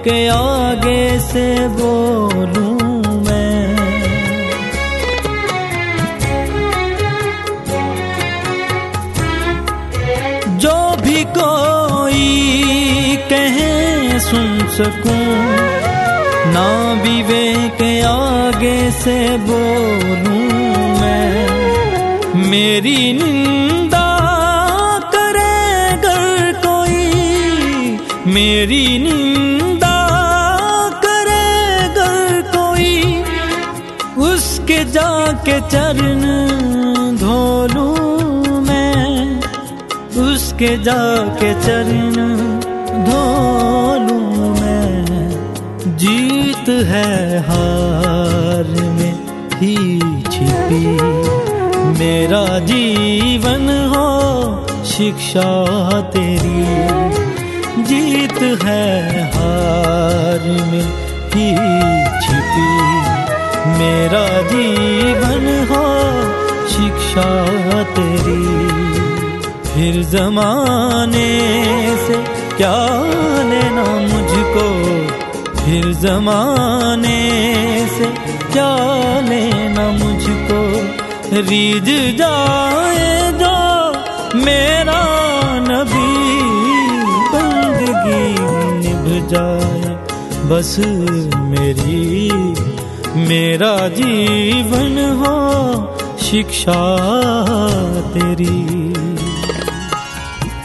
[0.05, 2.75] विवेक आगे से बोलूँ
[3.25, 3.77] मैं।
[10.59, 15.25] जो भी कोई कहे सुन सकूँ,
[16.53, 16.69] ना
[17.03, 20.45] विवेक आगे से बोलूँ
[21.01, 24.07] मैं। मेरी निंदा
[28.27, 29.23] मेरी निंदा
[34.64, 36.20] उसके जाके चरण
[37.16, 39.40] धो लूँ मैं।
[40.24, 42.14] उसके जाके चरण
[43.05, 43.24] धो
[44.05, 45.05] लूँ मैं।
[45.96, 49.14] जीत है हार में
[49.55, 49.77] ही
[50.22, 50.85] छिपी।
[51.98, 54.09] मेरा जीवन हो
[54.85, 55.50] शिक्षा
[56.00, 56.64] तेरी।
[57.83, 60.87] जीत है हार में
[61.35, 61.50] ही
[62.27, 63.13] छिपी।
[63.85, 65.87] मेरा जीवन हो,
[66.68, 67.29] शिक्षा
[67.83, 68.44] तेरी।
[69.62, 71.40] फिर जमाने
[71.97, 72.14] से
[72.57, 72.87] क्या
[73.51, 74.66] लेना मुझको?
[75.64, 77.20] फिर जमाने
[77.99, 78.05] से
[78.53, 78.77] क्या
[79.20, 80.61] लेना मुझको?
[81.40, 83.57] रीझ जाए जो
[84.38, 85.01] मेरा
[85.59, 86.40] नबी,
[87.33, 88.35] बंदगी
[88.79, 89.85] निभ जाए।
[90.49, 90.79] बस
[91.37, 92.31] मेरी
[93.28, 96.80] मेरा जीवन हो शिक्षा
[98.14, 98.46] तेरी।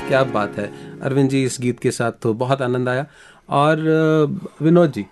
[0.07, 0.69] क्या बात है।
[1.01, 3.05] अरविंद जी इस गीत के साथ तो बहुत आनंद आया।
[3.49, 3.79] और
[4.61, 5.05] विनोद जी।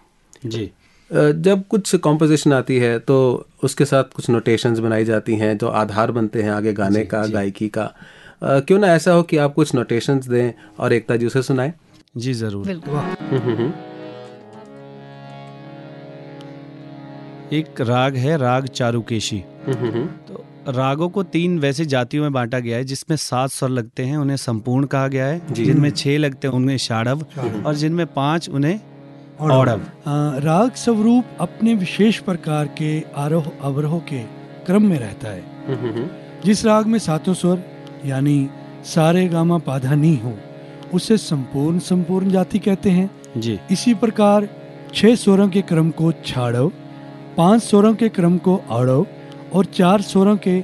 [0.46, 0.70] जी।
[1.12, 6.12] जब कुछ कॉम्पोजिशन आती है तो उसके साथ कुछ नोटेशंस बनाई जाती हैं जो आधार
[6.12, 7.92] बनते हैं आगे गाने जी, का गायकी का।
[8.44, 11.74] क्यों ना ऐसा हो कि आप कुछ नोटेशंस दें और एकता जी उसे सुनाएँ?
[12.18, 12.66] जी ज़रूर।
[17.54, 19.38] एक राग है राग चारुकेशी।
[20.28, 24.18] तो रागों को तीन वैसे जातियों में बांटा गया है जिसमें सात स्वर लगते हैं
[24.18, 27.26] उन्हें संपूर्ण कहा गया है। जिनमें छह लगते हैं उनमें शाड़व
[27.66, 28.80] और जिनमें पाँच उन्हें
[29.42, 29.82] औड़व
[30.44, 34.22] राग स्वरूप अपने विशेष प्रकार के आरोह अवरोह के
[34.66, 36.10] क्रम में रहता है।
[36.46, 37.64] जिस राग में सातों स्वर
[38.06, 38.50] यानी
[38.86, 40.34] सारे गामा पाधा नी हो
[40.94, 44.48] उसे संपूर्ण संपूर्ण जाति कहते हैं। जी। इसी प्रकार
[44.94, 46.72] छह स्वरों के क्रम को छाड़व
[47.38, 49.08] पाँच स्वरों के क्रम को औड़व
[49.54, 50.62] और चार स्वरों के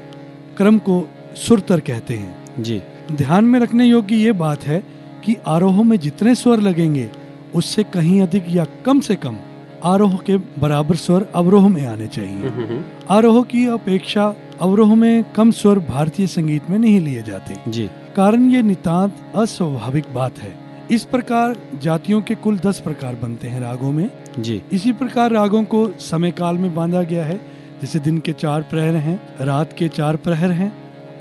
[0.57, 2.81] क्रम को सुरतर कहते हैं। जी।
[3.12, 4.83] ध्यान में रखने योग्य ये बात है
[5.23, 7.12] कि आरोह में जितने स्वर लगेंगे
[7.55, 9.38] उससे कहीं अधिक या कम से कम
[9.83, 15.25] आरोह के बराबर स्वर अवरोह में आने चाहिए। हम्म, हम्म। आरोह की अपेक्षा अवरोह में
[15.36, 20.55] कम स्वर भारतीय संगीत में नहीं लिए जाते। जी। कारण ये नितांत अस्वाभाविक बात है।
[20.91, 25.63] इस प्रकार जातियों के कुल दस प्रकार बनते हैं रागों में। जी। इसी प्रकार रागों
[25.63, 27.37] को समय काल में बांधा गया है
[27.81, 30.71] जैसे दिन के चार प्रहर हैं रात के चार प्रहर हैं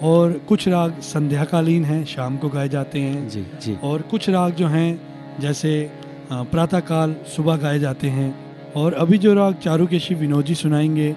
[0.02, 4.54] और कुछ राग संध्याकालीन हैं शाम को गाए जाते हैं। जी जी। और कुछ राग
[4.54, 5.00] जो हैं
[5.40, 5.90] जैसे
[6.32, 8.34] प्रातःकाल सुबह गाए जाते हैं।
[8.76, 11.16] और अभी जो राग चारुकेशी विनोद जी सुनाएँगे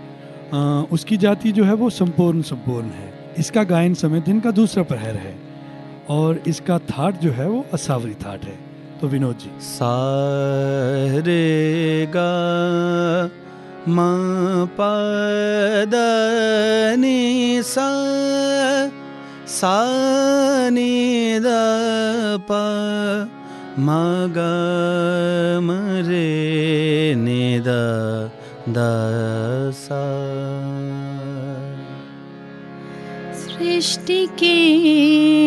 [0.54, 0.58] अ,
[0.92, 5.16] उसकी जाति जो है वो संपूर्ण संपूर्ण है। इसका गायन समय दिन का दूसरा प्रहर
[5.16, 5.36] है
[6.10, 8.65] और इसका थाट जो है वो असावरी थाट है।
[9.08, 9.96] विनोद जी। सा
[11.28, 11.44] रे
[12.16, 12.32] गा
[13.88, 13.98] म
[14.78, 14.80] प
[15.92, 15.96] द
[17.00, 17.90] नि सा
[21.46, 21.50] द
[22.50, 22.52] प
[23.78, 23.90] म
[24.36, 24.40] ग
[25.62, 25.70] म
[26.08, 26.28] रे
[27.66, 27.70] द
[28.70, 28.78] द
[29.86, 30.95] सा।
[33.66, 34.56] सृष्टि के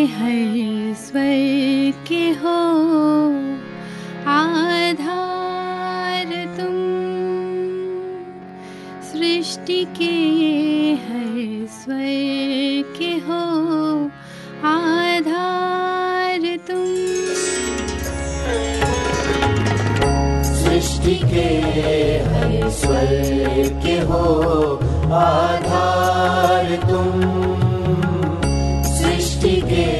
[0.04, 2.58] हर स्वर के हो।
[4.30, 6.24] आधार
[6.60, 6.76] तुम।
[9.02, 10.14] सृष्टि के
[10.92, 14.04] हर स्वर के हो।
[14.68, 16.84] आधार तुम।
[20.44, 21.46] सृष्टि के
[22.28, 24.32] हर स्वर के हो।
[25.12, 27.67] आधार तुम।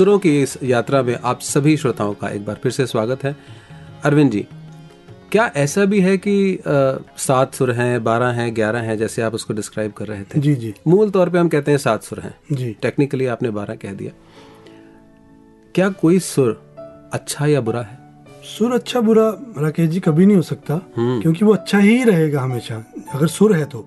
[0.00, 3.34] सुरों की इस यात्रा में आप सभी श्रोताओं का एक बार फिर से स्वागत है।
[4.04, 4.46] अरविंद जी
[5.32, 6.58] क्या ऐसा भी है कि
[7.18, 10.40] सात सुर हैं बारह हैं ग्यारह हैं जैसे आप उसको डिस्क्राइब कर रहे थे?
[10.40, 13.74] जी जी। मूल तौर पे हम कहते हैं सात सुर हैं। जी। टेक्निकली आपने बारह
[13.74, 14.12] कह दिया।
[15.74, 16.60] क्या कोई सुर
[17.12, 17.98] अच्छा या बुरा है?
[18.56, 19.28] सुर अच्छा बुरा
[19.58, 22.84] राकेश जी कभी नहीं हो सकता क्योंकि वो अच्छा ही रहेगा हमेशा।
[23.14, 23.86] अगर सुर है तो।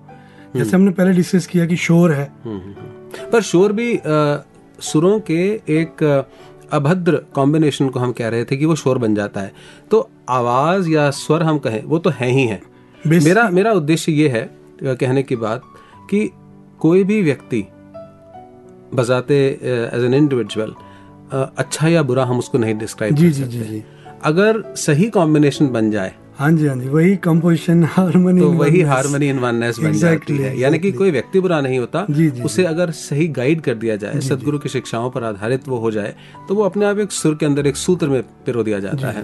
[0.56, 2.32] जैसे हमने पहले डिस्कस किया कि शोर है।
[3.32, 4.44] पर शोर भी अ,
[4.84, 6.02] सुरों के एक
[6.72, 9.52] अभद्र कॉम्बिनेशन को हम कह रहे थे कि वो शोर बन जाता है।
[9.90, 12.60] तो आवाज़ या स्वर हम कहें वो तो है ही है।
[13.04, 14.48] मेरा मेरा उद्देश्य ये है
[14.82, 15.62] कहने की बात
[16.10, 16.28] कि
[16.80, 17.62] कोई भी व्यक्ति
[18.94, 19.36] बजाते
[19.94, 20.74] एज एन इंडिविजुअल
[21.58, 23.82] अच्छा या बुरा हम उसको नहीं डिस्क्राइब जी जी जी जी।
[24.24, 29.28] अगर सही कॉम्बिनेशन बन जाए हाँ जी हाँ जी वही कंपोजिशन हारमोनी तो वही हारमोनी
[29.30, 32.42] इन वननेस बन Exactly, जाती है। यानी कि कोई व्यक्ति बुरा नहीं होता जी, जी,
[32.42, 36.14] उसे अगर सही गाइड कर दिया जाए सदगुरु की शिक्षाओं पर आधारित वो हो जाए
[36.48, 39.22] तो वो अपने आप एक सुर के अंदर एक सूत्र में पिरो दिया जाता है।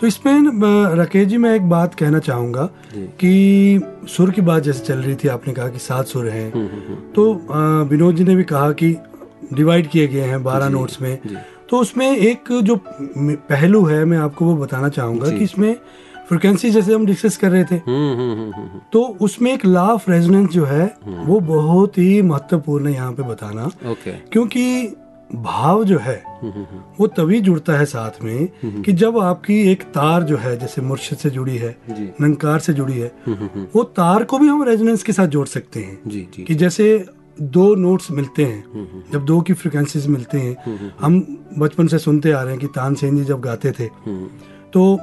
[0.00, 4.98] तो इसमें राकेश जी मैं एक बात कहना चाहूँगा कि सुर की बात जैसे चल
[4.98, 6.50] रही थी आपने कहा कि सात सुर हैं।
[7.14, 7.32] तो
[7.90, 8.96] विनोद जी ने भी कहा कि
[9.54, 11.18] डिवाइड किए गए हैं बारह नोट्स में।
[11.70, 15.74] तो उसमें एक जो पहलू है मैं आपको वो बताना चाहूँगा कि इसमें
[16.28, 20.10] फ्रिक्वेंसी जैसे हम डिस्कस कर रहे थे। हम्म हम्म हम्म तो उसमें एक लॉ ऑफ़
[20.10, 24.94] रेजोनेंस जो है वो बहुत ही महत्वपूर्ण है यहाँ पे बताना। क्योंकि
[25.34, 26.22] भाव जो है
[27.00, 31.18] वो तभी जुड़ता है साथ में कि जब आपकी एक तार जो है जैसे मुर्शिद
[31.18, 31.76] से जुड़ी है
[32.20, 33.12] नंकार से जुड़ी है
[33.74, 37.04] वो तार को भी हम रेजोनेंस के साथ जोड़ सकते हैं। जी जी। कि जैसे
[37.38, 41.20] दो नोट्स मिलते हैं जब दो की फ्रिक्वेंसीज मिलते हैं हम
[41.58, 43.88] बचपन से सुनते आ रहे हैं कि तानसेन जी जब गाते थे
[44.72, 44.98] तो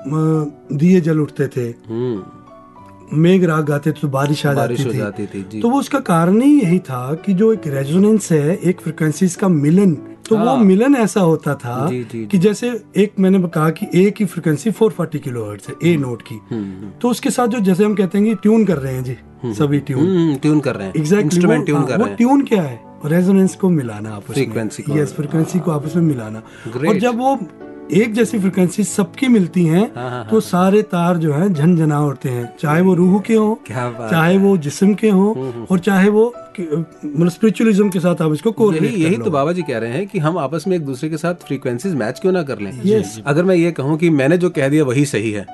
[0.76, 2.24] दिए जल उठते थे। हम्म।
[3.14, 5.80] मेघ राग गाते थे तो बारिश आ बारिश जाती थी। जाती थी जी। तो वो
[5.80, 9.94] उसका कारण ही यही था कि जो एक रेजोनेंस है एक फ्रिक्वेंसीज का मिलन
[10.30, 13.88] तो वो हाँ। मिलन ऐसा होता था जी, जी, कि जैसे एक मैंने कहा कि
[13.96, 16.40] ए की फ्रिक्वेंसी 440 किलो हर्ट्ज है ए नोट की।
[17.02, 19.18] तो उसके साथ जो जैसे हम कहते हैं ट्यून कर रहे हैं जी
[19.54, 22.84] सभी ट्यून हम्म, ट्यून कर रहे हैं। एग्जैक्टली ट्यून कर रहे हैं। ट्यून क्या है?
[23.06, 26.40] रेजोनेंस को मिलाना आपस में यस फ्रीक्वेंसी को आपस में मिलाना।
[26.90, 27.40] और जब वो
[27.94, 32.30] एक जैसी फ्रिक्वेंसी सबकी मिलती हैं हाँ, हाँ, तो सारे तार जो हैं झनझना उठते
[32.30, 33.56] हैं। चाहे वो रूह के हों
[34.10, 36.26] चाहे वो जिस्म के हों और चाहे वो
[36.60, 40.08] मतलब स्पिरिचुअलिज्म के साथ आप इसको यही कोरिलेट यही तो बाबा जी कह रहे हैं
[40.08, 42.72] कि हम आपस में एक दूसरे के साथ फ्रीक्वेंसीज मैच क्यों ना कर लें।
[43.26, 45.46] अगर मैं ये कहूँ कि मैंने जो कह दिया वही सही है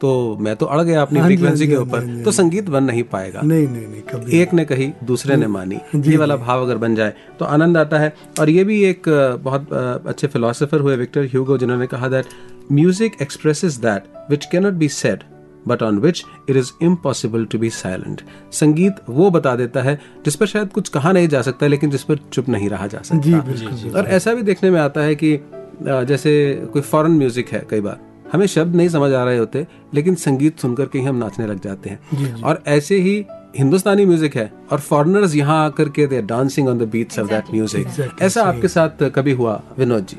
[0.00, 2.84] तो मैं तो अड़ गया अपनी हाँ फ्रीक्वेंसी हाँ के ऊपर। हाँ तो संगीत बन
[2.84, 6.62] नहीं पाएगा। नहीं नहीं नहीं कभी एक ने कही दूसरे ने मानी। ये वाला भाव
[6.62, 9.08] अगर बन जाए तो आनंद आता है। और ये भी एक
[9.44, 12.26] बहुत अच्छे फिलोसोफर हुए विक्टर ह्यूगो जिन्होंने कहा that
[12.72, 15.22] music expresses that which cannot be said
[15.68, 18.22] but on which it is impossible to be silent
[18.52, 22.02] संगीत वो बता देता है जिस पर शायद कुछ कहा नहीं जा सकता लेकिन जिस
[22.02, 25.14] पर चुप नहीं रहा जा सकता। जी बिल्कुल और ऐसा भी देखने में आता है
[25.14, 25.38] कि
[25.82, 26.32] जैसे
[26.72, 30.58] कोई फॉरेन म्यूज़िक है कई बार। हमें शब्द नहीं समझ आ रहे होते लेकिन संगीत
[30.58, 33.24] सुनकर के ही हम नाचने लग जाते हैं। और ऐसे ही
[33.56, 37.54] हिंदुस्तानी म्यूज़िक है और फॉरेनर्स यहाँ आकर के they dancing on the beats of that
[37.54, 40.16] music ऐसा आपके साथ कभी हुआ विनोद जी?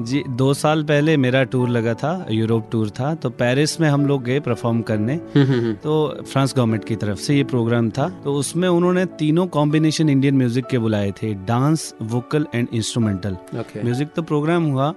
[0.00, 4.06] जी दो साल पहले मेरा टूर लगा था यूरोप टूर था तो पेरिस में हम
[4.06, 5.16] लोग गए परफॉर्म करने।
[5.82, 10.36] तो फ्रांस गवर्नमेंट की तरफ़ से ये प्रोग्राम था। तो उसमें उन्होंने तीनों कॉम्बिनेशन इंडियन
[10.36, 14.92] म्यूज़िक के बुलाए थे dance vocal and instrumental music तो प्रोग्राम हुआ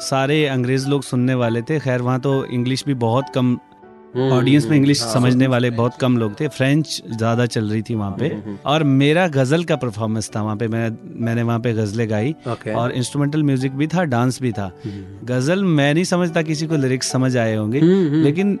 [0.00, 3.56] सारे अंग्रेज़ लोग सुनने वाले थे। खैर वहाँ तो इंग्लिश भी बहुत कम
[4.32, 8.16] ऑडियंस में इंग्लिश समझने वाले बहुत कम लोग थे। फ्रेंच ज़्यादा चल रही थी वहाँ
[8.18, 8.30] पे।
[8.66, 10.90] और मेरा गज़ल का परफॉर्मेंस था वहाँ पे। मैं
[11.24, 12.34] मैंने वहाँ पे गजलें गाई।
[12.74, 14.70] और इंस्ट्रूमेंटल म्यूज़िक भी था डांस भी था।
[15.24, 17.80] गज़ल मैं नहीं समझता किसी को लिरिक्स समझ आए होंगे।
[18.22, 18.58] लेकिन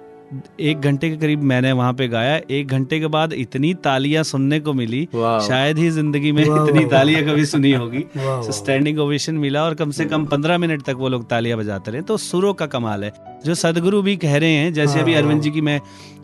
[0.60, 4.60] एक घंटे के करीब मैंने वहाँ पे गाया। एक घंटे के बाद इतनी तालियाँ सुनने
[4.60, 8.04] को मिली। शायद ही ज़िंदगी में इतनी तालियाँ कभी सुनी होगी।
[8.52, 12.02] स्टैंडिंग ओवेशन मिला और कम से कम पंद्रह मिनट तक वो लोग तालियाँ बजाते रहे।
[12.02, 13.12] तो सुरों का कमाल है।
[13.46, 15.80] जो सदगुरु भी कह रहे हैं जैसे अभी हाँ, अरविंद जी की मैं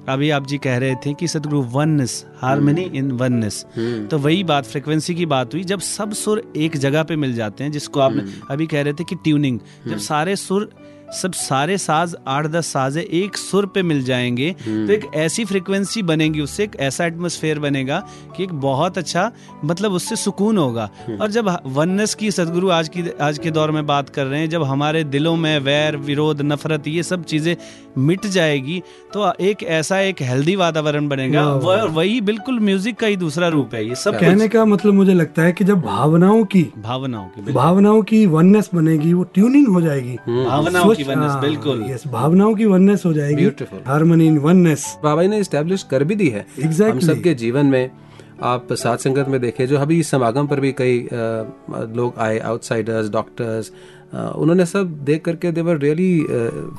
[0.09, 3.65] अभी आप जी कह रहे थे कि सदगुरु वननेस हारमोनी इन वननेस
[4.11, 7.65] तो वही बात फ्रिक्वेंसी की बात हुई। जब सब सुर एक जगह पे मिल जाते
[7.65, 10.71] हैं जिसको आपने अभी कह रहे थे कि ट्यूनिंग जब सारे सुर
[11.13, 16.03] सब सारे साज आठ दस साजे एक सुर पे मिल जाएँगे। तो एक ऐसी फ्रिक्वेंसी
[16.03, 17.99] बनेगी उससे एक ऐसा एटमोसफेयर बनेगा
[18.37, 19.31] कि एक बहुत अच्छा
[19.65, 20.89] मतलब उससे सुकून होगा।
[21.21, 24.51] और जब वननेस की सदगुरु आज की आज के दौर में बात कर रहे हैं
[24.51, 27.55] जब हमारे दिलों में वैर विरोध नफरत ये सब चीज़ें
[27.99, 28.83] मिट जाएगी
[29.15, 33.75] तो एक ऐसा एक हेल्दी वातावरण बनेगा। वाह, वह बिल्कुल म्यूज़िक का ही दूसरा रूप
[33.75, 37.53] है ये सब कहने का मतलब मुझे लगता है कि जब भावनाओं की भावनाओं की
[37.53, 42.55] भावनाओं की वननेस बनेगी वो ट्यूनिंग हो जाएगी। भावनाओं की वननेस हाँ, बिल्कुल। yes, भावनाओं
[42.55, 43.87] की वननेस हो जाएगी। Beautiful.
[43.87, 46.91] हारमोनी इन वननेस बाबा ने स्टैब्लिश कर भी दी है। Exactly.
[46.91, 47.91] हम सबके जीवन में
[48.43, 51.09] आप सात संगत में देखें जो अभी इस समागम पर भी कई
[51.97, 53.71] लोग आए आउटसाइडर्स डॉक्टर्स
[54.15, 56.21] उन्होंने सब देख करके देवर रियली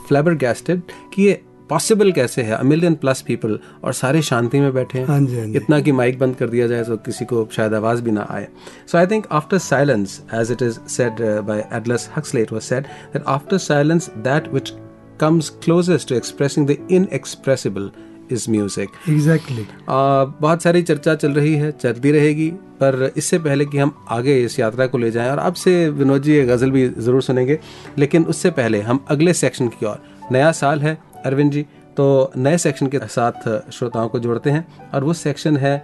[0.08, 0.82] फ्लेबर गैस्टेड
[1.14, 2.62] कि ये पॉसिबल कैसे है?
[2.64, 5.92] मिलियन प्लस पीपल और सारे शांति में बैठे हैं। हाँ जी, हाँ जी। इतना कि
[5.92, 8.48] माइक बंद कर दिया जाए तो किसी को शायद आवाज़ भी ना आए।
[8.92, 12.84] So I think after silence as it is said by एडलस Huxley it was said
[13.14, 14.74] that after silence that which
[15.22, 17.90] comes closest to expressing the inexpressible
[18.32, 18.88] is music.
[19.10, 22.50] Exactly बहुत सारी चर्चा चल रही है चलती रहेगी
[22.82, 26.34] पर इससे पहले कि हम आगे इस यात्रा को ले जाएँ और आपसे विनोद जी
[26.34, 27.60] ये गज़ल भी ज़रूर सुनेंगे
[27.98, 31.66] लेकिन उससे पहले हम अगले सेक्शन की ओर। नया साल है अरविंद जी
[31.98, 35.76] तो नए सेक्शन के साथ श्रोताओं को जोड़ते हैं और वो सेक्शन है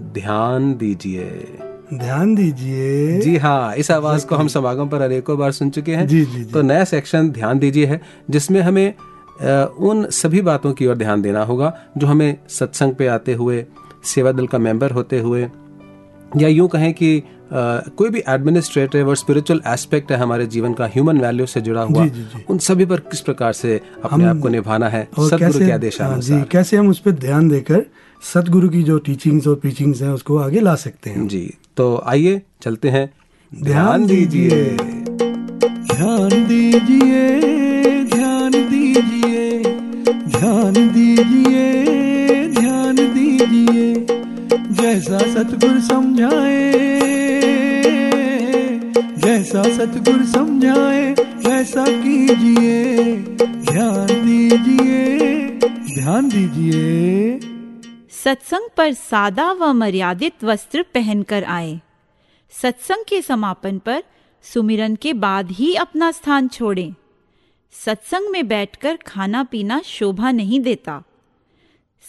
[0.00, 1.24] ध्यान दीजिए।
[1.94, 6.06] ध्यान दीजिए। जी हाँ इस आवाज़ को हम समागम पर अनेकों बार सुन चुके हैं।
[6.06, 8.00] जी, जी, जी। तो नया सेक्शन ध्यान दीजिए है
[8.30, 8.94] जिसमें हमें
[9.40, 13.64] उन सभी बातों की ओर ध्यान देना होगा जो हमें सत्संग पे आते हुए
[14.04, 15.42] सेवा दल का मेंबर होते हुए
[16.36, 17.54] या यूँ कहें कि अ,
[17.96, 22.04] कोई भी एडमिनिस्ट्रेटिव और स्पिरिचुअल एस्पेक्ट है हमारे जीवन का ह्यूमन वैल्यू से जुड़ा हुआ
[22.04, 25.38] जी, जी, जी। उन सभी पर किस प्रकार से अपने आप को निभाना है सदगुरु
[25.38, 27.84] के कैसे आदेश हाँ, जी कैसे हम उस पर ध्यान देकर
[28.32, 32.40] सतगुरु की जो टीचिंग्स और पीचिंग्स हैं उसको आगे ला सकते हैं। जी तो आइए
[32.62, 33.08] चलते हैं।
[33.52, 37.71] ध्यान दीजिए। ध्यान दीजिए।
[38.92, 39.62] दीजिए,
[40.28, 44.06] ध्यान दीजिए ध्यान दीजिए,
[44.72, 46.70] जैसा सतगुरु समझाए,
[49.18, 51.12] जैसा सतगुरु समझाए
[51.46, 55.58] वैसा कीजिए, ध्यान दीजिए
[55.94, 57.38] ध्यान दीजिए।
[58.24, 61.80] सत्संग पर सादा व मर्यादित वस्त्र पहनकर आए।
[62.52, 64.02] सत्संग के समापन पर
[64.44, 66.94] सुमिरन के बाद ही अपना स्थान छोड़ें।
[67.72, 71.02] सत्संग में बैठकर खाना पीना शोभा नहीं देता।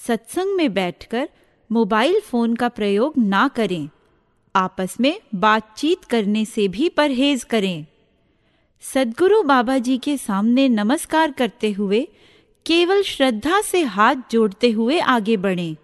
[0.08, 1.30] सत्संग में बैठकर
[1.72, 3.90] मोबाइल फ़ोन का प्रयोग ना करें।
[4.56, 7.86] आपस में बातचीत करने से भी परहेज करें।
[8.82, 12.08] सदगुरु बाबा जी के सामने नमस्कार करते हुए,
[12.66, 15.76] केवल श्रद्धा से हाथ जोड़ते हुए आगे बढ़ें।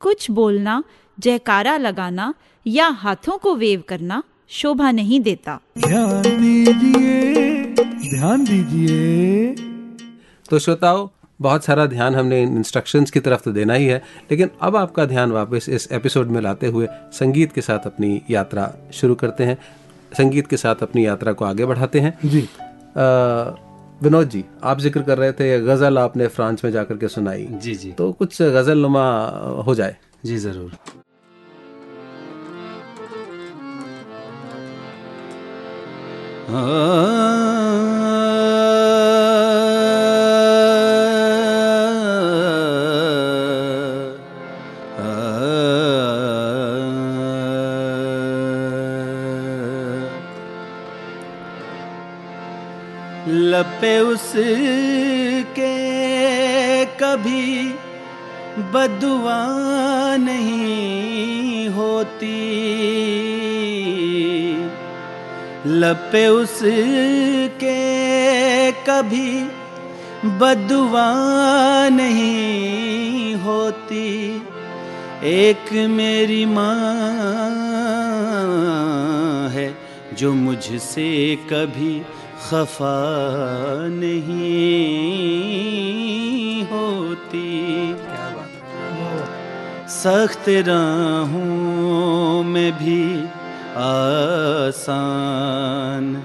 [0.00, 0.84] कुछ बोलना,
[1.20, 2.34] जयकारा लगाना
[2.66, 7.53] या हाथों को वेव करना शोभा नहीं देता। ध्यान दीजिए।
[7.84, 9.54] ध्यान दीजिए।
[10.50, 11.06] तो श्रोताओं
[11.40, 15.04] बहुत सारा ध्यान हमने इन इंस्ट्रक्शंस की तरफ़ तो देना ही है लेकिन अब आपका
[15.06, 19.58] ध्यान वापस इस एपिसोड में लाते हुए संगीत के साथ अपनी यात्रा शुरू करते हैं।
[20.12, 22.48] संगीत के साथ अपनी यात्रा को आगे बढ़ाते हैं। जी।
[24.02, 27.74] विनोद जी आप ज़िक्र कर रहे थे गज़ल आपने फ्रांस में जाकर के सुनाई। जी
[27.74, 29.06] जी। तो कुछ गज़ल नुमा
[29.66, 30.72] हो जाए। जी ज़रूर।
[53.28, 55.74] लपे उसके
[56.84, 57.68] कभी
[58.74, 59.40] बदुआ
[60.16, 62.34] नहीं होती।
[65.66, 67.76] लपे उसके
[68.72, 69.30] कभी
[70.38, 71.12] बदुआ
[71.88, 74.36] नहीं होती।
[75.24, 76.74] एक मेरी माँ
[79.48, 79.74] है
[80.18, 82.00] जो मुझसे कभी
[82.48, 82.98] खफा
[83.88, 84.52] नहीं
[86.64, 87.48] होती।
[87.94, 89.88] क्या बात?
[89.90, 93.04] सख्त राहों में भी
[93.76, 96.22] आसान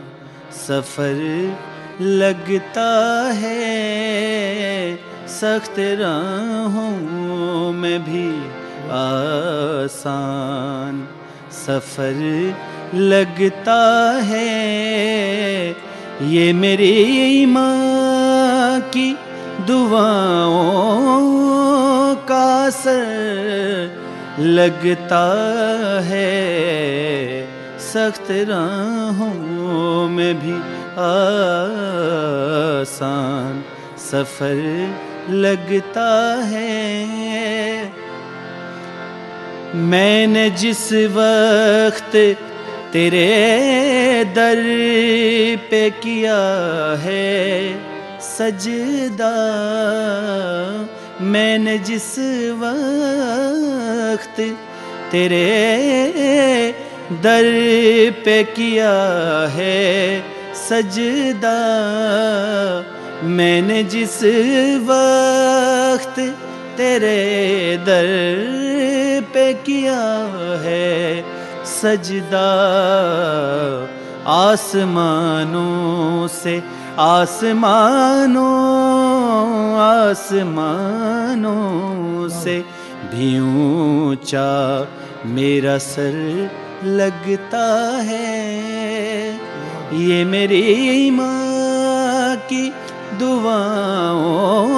[0.67, 1.57] सफ़र
[2.01, 2.91] लगता
[3.33, 8.29] है। सख्त राहों में भी
[8.91, 11.07] आसान
[11.51, 12.55] सफ़र
[12.95, 15.75] लगता है।
[16.23, 19.17] ये मेरी माँ की
[19.67, 21.25] दुआओं
[22.15, 23.98] का असर
[24.39, 25.25] लगता
[26.01, 26.31] है
[27.79, 30.53] सख्त राहों में भी
[31.05, 31.93] आसान
[33.97, 34.59] सफ़र
[35.29, 36.11] लगता
[36.43, 37.91] है।
[39.75, 40.85] मैंने जिस
[41.15, 42.13] वक्त
[42.93, 43.29] तेरे
[44.35, 44.61] दर
[45.71, 46.41] पे किया
[47.03, 47.27] है
[48.29, 49.35] सजदा
[51.21, 52.17] मैंने जिस
[52.59, 54.39] वक्त
[55.11, 56.71] तेरे
[57.11, 57.45] दर
[58.25, 58.91] पे किया
[59.47, 60.23] है
[60.55, 61.57] सजदा,
[63.23, 64.17] मैंने जिस
[64.89, 66.19] वक्त
[66.77, 68.07] तेरे दर
[69.33, 70.01] पे किया
[70.63, 71.23] है
[71.65, 72.47] सजदा,
[74.25, 76.61] आसमानों से,
[76.99, 78.47] आसमानों
[80.09, 81.49] आसमानों
[82.29, 82.65] से
[83.11, 84.87] भी ऊँचा
[85.25, 86.49] मेरा सर
[86.83, 89.39] लगता है।
[89.99, 92.73] ये मेरी माँ की
[93.19, 94.73] दुआओं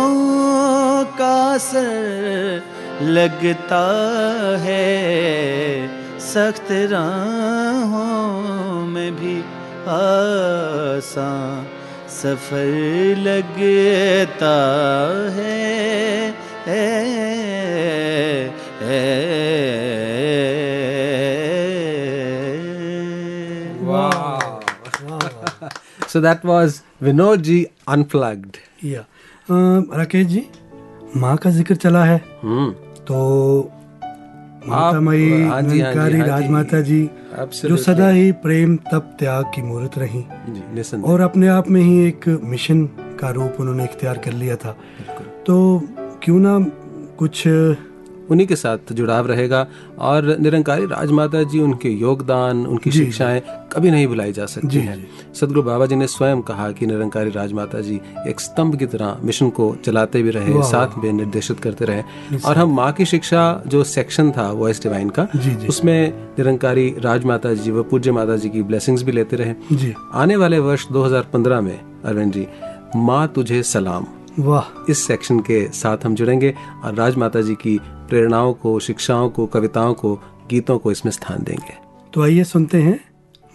[1.17, 2.63] का सर
[3.01, 3.88] लगता
[4.59, 9.43] है। सख्त राहों में भी
[9.88, 11.80] आसान
[12.22, 14.55] सफ़र लगता
[15.34, 15.61] है।
[26.13, 26.72] So that was
[27.03, 27.59] Vinod ji
[27.89, 28.57] unplugged.
[28.84, 29.05] या अ,
[29.97, 30.45] राकेश जी
[31.17, 32.72] माँ का ज़िक्र चला है। हम्म।
[33.05, 33.17] तो
[34.68, 37.09] माता मई हाँ जी, हाँ निरंकारी हाँ राजमाता जी
[37.66, 40.24] जो सदा ही प्रेम तप त्याग की मूर्त रही।
[41.01, 42.86] और अपने आप में ही एक मिशन
[43.20, 44.78] का रूप उन्होंने इख्तियार कर लिया था।
[45.47, 45.55] तो
[46.24, 46.59] क्यों ना
[47.18, 47.43] कुछ
[48.32, 49.65] उन्हीं के साथ जुड़ाव रहेगा
[49.99, 55.63] और निरंकारी राजमाता जी उनके योगदान उनकी शिक्षाएँ कभी नहीं भुलाई जा सकती हैं। सदगुरु
[55.63, 59.75] बाबा जी ने स्वयं कहा कि निरंकारी राजमाता जी एक स्तंभ की तरह मिशन को
[59.86, 62.03] चलाते भी रहे साथ में निर्देशित करते रहे।
[62.45, 65.27] और हम माँ की शिक्षा जो सेक्शन था वॉइस डिवाइन का।
[65.69, 70.59] उसमें निरंकारी राजमाता जी व पूज्य माता जी की ब्लेसिंग्स भी लेते रहे। आने वाले
[70.59, 72.47] वर्ष 2015 में अरविंद जी
[72.95, 74.05] माँ तुझे सलाम।
[74.39, 79.45] वाह। इस सेक्शन के साथ हम जुड़ेंगे और राजमाता जी की प्रेरणाओं को शिक्षाओं को
[79.45, 80.19] कविताओं को
[80.49, 81.73] गीतों को इसमें स्थान देंगे।
[82.13, 82.99] तो आइए सुनते हैं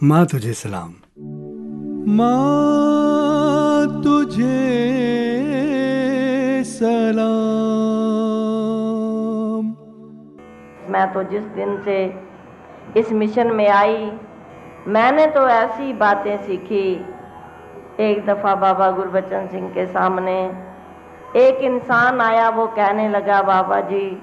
[0.03, 0.95] माँ तुझे सलाम।
[2.17, 4.65] माँ तुझे
[6.65, 7.27] सलाम।
[10.93, 12.15] मैं तो जिस दिन से
[13.01, 14.11] इस मिशन में आई
[14.89, 17.05] मैंने तो ऐसी बातें सीखी।
[18.01, 20.66] एक दफ़ा बाबा गुरबचन सिंह के सामने
[21.37, 24.23] एक इंसान आया, वो कहने लगा, बाबा जी,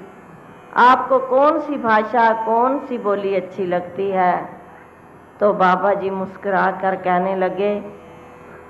[0.76, 4.49] आपको कौन सी भाषा, कौन सी बोली अच्छी लगती है?
[5.39, 7.84] तो बाबा जी मुस्कुरा कर कहने लगे,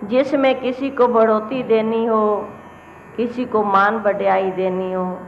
[0.04, 2.48] जिसमें किसी को बढ़ोती देनी हो,
[3.18, 5.20] किसी को मान बढ़ाई देनी हो,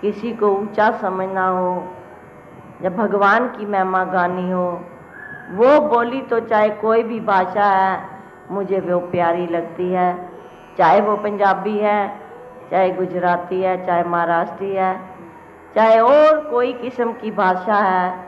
[0.00, 1.88] किसी को ऊँचा समझना हो,
[2.82, 4.84] या भगवान की महिमा गानी हो,
[5.50, 8.08] वो बोली तो चाहे कोई भी भाषा है,
[8.50, 10.30] मुझे वो प्यारी लगती है,
[10.78, 12.25] चाहे वो पंजाबी है
[12.70, 15.00] चाहे गुजराती है, चाहे महाराष्ट्री है,
[15.74, 18.26] चाहे और कोई किस्म की भाषा है,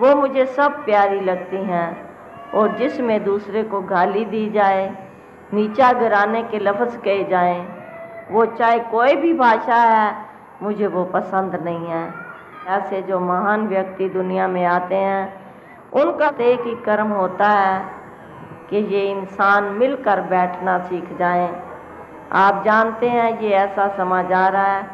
[0.00, 2.10] वो मुझे सब प्यारी लगती हैं।
[2.54, 5.06] और जिसमें दूसरे को गाली दी जाए,
[5.54, 7.66] नीचा गिराने के लफ्ज़ कहे जाएँ,
[8.30, 10.14] वो चाहे कोई भी भाषा है,
[10.62, 12.14] मुझे वो पसंद नहीं है।
[12.68, 15.40] ऐसे जो महान व्यक्ति दुनिया में आते हैं,
[15.92, 17.84] उनका तो एक ही कर्म होता है
[18.70, 21.69] कि ये इंसान मिलकर बैठना सीख जाएँ।
[22.32, 24.86] आप जानते हैं ये ऐसा समाज आ रहा है।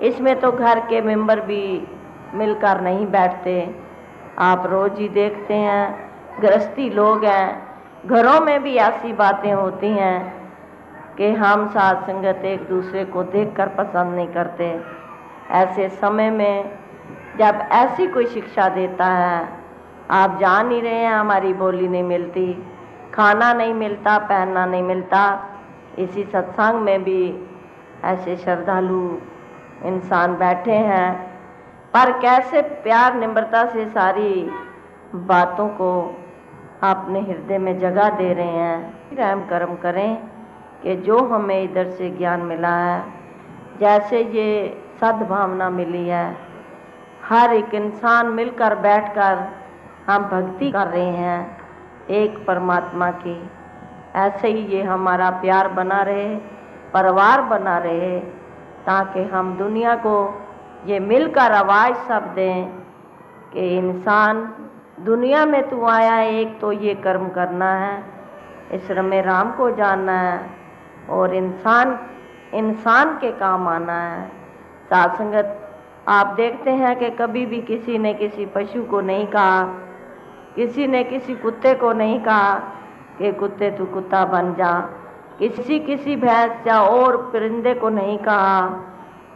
[0.00, 1.88] इसमें तो घर के मेंबर भी
[2.34, 3.74] मिलकर नहीं बैठते।
[4.38, 6.10] आप रोज ही देखते हैं,
[6.40, 10.42] गृहस्थी लोग हैं। घरों में भी ऐसी बातें होती हैं
[11.16, 14.80] कि हम साथ संगत एक दूसरे को देखकर पसंद नहीं करते।
[15.50, 16.78] ऐसे समय में
[17.38, 19.48] जब ऐसी कोई शिक्षा देता है,
[20.10, 22.70] आप जान ही रहे हैं हमारी बोली नहीं मिलती।
[23.14, 25.48] खाना नहीं मिलता, पहनना नहीं मिलता।
[25.98, 27.48] इसी सत्संग में भी
[28.04, 29.18] ऐसे श्रद्धालु
[29.84, 31.32] इंसान बैठे हैं।
[31.94, 34.50] पर कैसे प्यार, निम्रता से सारी
[35.14, 36.16] बातों को
[36.82, 40.16] अपने हृदय में जगह दे रहे हैं। रहम कर्म करें
[40.82, 43.04] कि जो हमें इधर से ज्ञान मिला है,
[43.80, 46.36] जैसे ये सद्भावना मिली है,
[47.28, 49.48] हर एक इंसान मिलकर बैठकर
[50.06, 51.58] हम भक्ति कर रहे हैं
[52.10, 53.50] एक परमात्मा की।
[54.16, 56.34] ऐसे ही ये हमारा प्यार बना रहे,
[56.94, 58.18] परिवार बना रहे,
[58.86, 60.14] ताकि हम दुनिया को
[60.86, 62.66] ये मिलकर आवाज़ सब दें
[63.52, 64.42] कि इंसान,
[65.00, 68.02] दुनिया में तू आया एक तो ये कर्म करना है
[68.72, 70.40] इस रमे राम को जानना है
[71.10, 71.98] और इंसान
[72.54, 74.26] इंसान के काम आना है।
[74.90, 75.58] सात संगत,
[76.08, 79.62] आप देखते हैं कि कभी भी किसी ने किसी पशु को नहीं कहा,
[80.56, 82.54] किसी ने किसी कुत्ते को नहीं कहा
[83.18, 84.88] कि कुत्ते तू कुत्ता बन जा।
[85.38, 88.60] किसी किसी भैंस या और परिंदे को नहीं कहा।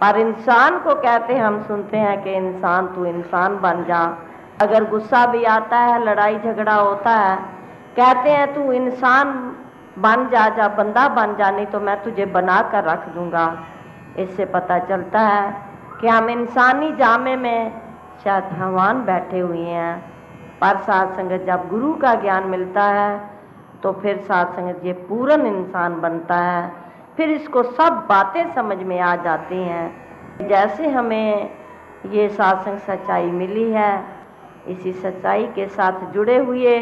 [0.00, 4.18] पर इंसान को कहते हम सुनते हैं कि इंसान तू इंसान बन जा।
[4.60, 7.36] अगर गुस्सा भी आता है, लड़ाई झगड़ा होता है,
[7.96, 9.56] कहते हैं तू इंसान
[9.98, 13.58] बन जा जा, बंदा बन जा, नहीं तो मैं तुझे बना कर रख दूँगा।
[14.18, 15.62] इससे पता चलता है
[16.00, 17.80] कि हम इंसानी जामे में
[18.24, 20.12] शायद भगवान बैठे हुए हैं।
[20.60, 23.35] पर साथ संगत जब गुरु का ज्ञान मिलता है
[23.82, 26.72] तो फिर साथ संगत ये पूर्ण इंसान बनता है।
[27.16, 31.50] फिर इसको सब बातें समझ में आ जाती हैं। जैसे हमें
[32.10, 34.04] ये सात्संग सच्चाई मिली है,
[34.68, 36.76] इसी सच्चाई के साथ जुड़े हुए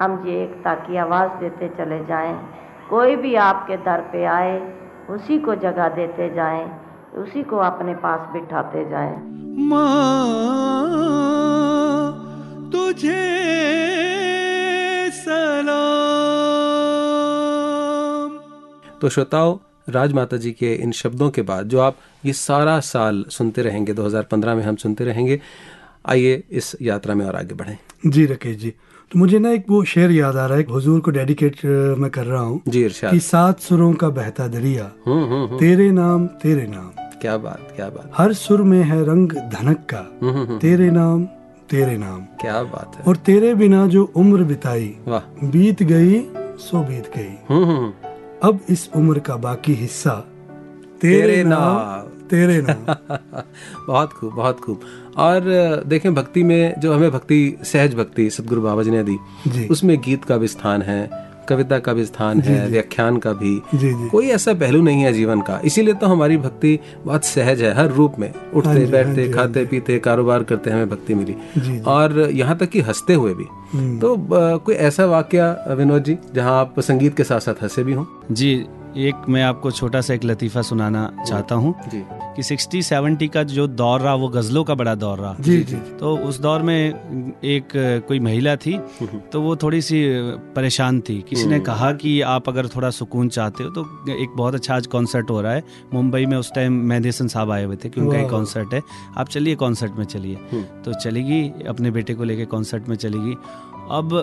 [0.00, 2.34] हम ये एकता की आवाज़ देते चले जाएँ।
[2.90, 4.74] कोई भी आपके दर पे आए,
[5.10, 6.70] उसी को जगह देते जाएँ,
[7.14, 9.16] उसी को अपने पास बिठाते जाएँ।
[9.68, 10.02] माँ,
[12.72, 13.18] तुझे
[15.24, 15.88] सलाम।
[19.00, 19.56] तो श्रोताओं
[19.92, 21.96] राजमाता जी के इन शब्दों के बाद जो आप
[22.26, 25.40] ये सारा साल सुनते रहेंगे 2015 में हम सुनते रहेंगे
[26.14, 28.70] आइए इस यात्रा में और आगे बढ़ें। जी राकेश जी
[29.10, 31.64] तो मुझे ना एक वो शेर याद आ रहा है हुजूर को डेडिकेट
[32.02, 35.58] मैं कर रहा हूँ जी इरशाद। कि सात सुरों का बहता दरिया हम्म हम्म हम्म,
[35.58, 36.90] तेरे नाम तेरे नाम।
[37.20, 40.02] क्या बात क्या बात। हर सुर में है रंग धनक का
[40.62, 41.26] तेरे नाम
[41.70, 44.96] तेरे नाम। क्या बात है। और तेरे बिना जो उम्र बिताई
[45.44, 47.92] बीत गई सो बीत गई। हम्म हम्म, हम्म,
[48.42, 50.14] अब इस उम्र का बाकी हिस्सा
[51.00, 52.96] तेरे तेरे नाम नाम। तेरे नाम।
[53.86, 54.80] बहुत खूब बहुत खूब।
[55.16, 55.40] और
[55.86, 59.16] देखें भक्ति में जो हमें भक्ति सहज भक्ति सदगुरु बाबा जी ने दी
[59.48, 63.54] जी। उसमें गीत का भी स्थान है। कविता का भी स्थान है व्याख्यान का भी।
[63.74, 67.62] जी जी। कोई ऐसा पहलू नहीं है जीवन का। इसीलिए तो हमारी भक्ति बहुत सहज
[67.62, 71.80] है हर रूप में। हाँ उठते बैठते हाँ खाते पीते कारोबार करते हमें भक्ति मिली।
[71.88, 74.16] और यहाँ तक कि हँसते हुए भी। हम्म। तो
[74.58, 78.04] कोई ऐसा वाक्य विनोद जी जहाँ आप संगीत के साथ साथ हंसे भी हों?
[78.32, 78.52] जी
[78.98, 82.02] एक मैं आपको छोटा सा एक लतीफ़ा सुनाना चाहता हूँ। जी।
[82.38, 85.76] कि सिक्सटी सेवेंटी का जो दौर रहा वो गज़लों का बड़ा दौर रहा। जी जी।
[86.00, 87.68] तो उस दौर में एक
[88.08, 88.76] कोई महिला थी
[89.32, 90.02] तो वो थोड़ी सी
[90.56, 93.82] परेशान थी। किसी ने कहा कि आप अगर थोड़ा सुकून चाहते हो तो
[94.22, 95.64] एक बहुत अच्छा आज कॉन्सर्ट हो रहा है।
[95.94, 98.82] मुंबई में उस टाइम मेहदेसन साहब आए हुए थे कि उनका एक कॉन्सर्ट है।
[99.18, 100.36] आप चलिए कॉन्सर्ट में चलिए।
[100.84, 103.36] तो चलेगी अपने बेटे को लेके कॉन्सर्ट में चलेगी।
[103.90, 104.14] अब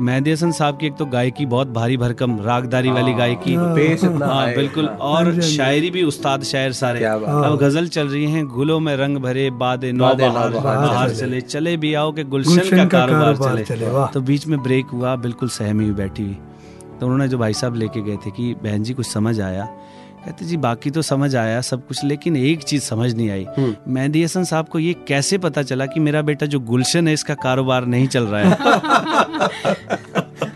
[0.00, 4.86] मेहदी हसन साहब की एक तो गायकी बहुत भारी भरकम रागदारी वाली गायकी। हाँ बिल्कुल
[4.86, 9.48] और शायरी भी उस्ताद शायर सारे। अब गज़ल चल रही है गुलों में रंग भरे
[9.50, 14.62] बादे नौ बहार चले। चले। भी आओ के गुलशन का कारोबार चले, तो बीच में
[14.62, 16.36] ब्रेक हुआ बिल्कुल सहमी हुई बैठी हुई।
[17.00, 19.68] तो उन्होंने जो भाई साहब लेके गए थे कि बहन जी कुछ समझ आया।
[20.24, 23.46] कहते जी बाकी तो समझ आया सब कुछ लेकिन एक चीज़ समझ नहीं आई।
[23.88, 27.34] मेहदी हसन साहब को ये कैसे पता चला कि मेरा बेटा जो गुलशन है इसका
[27.42, 28.52] कारोबार नहीं चल रहा है?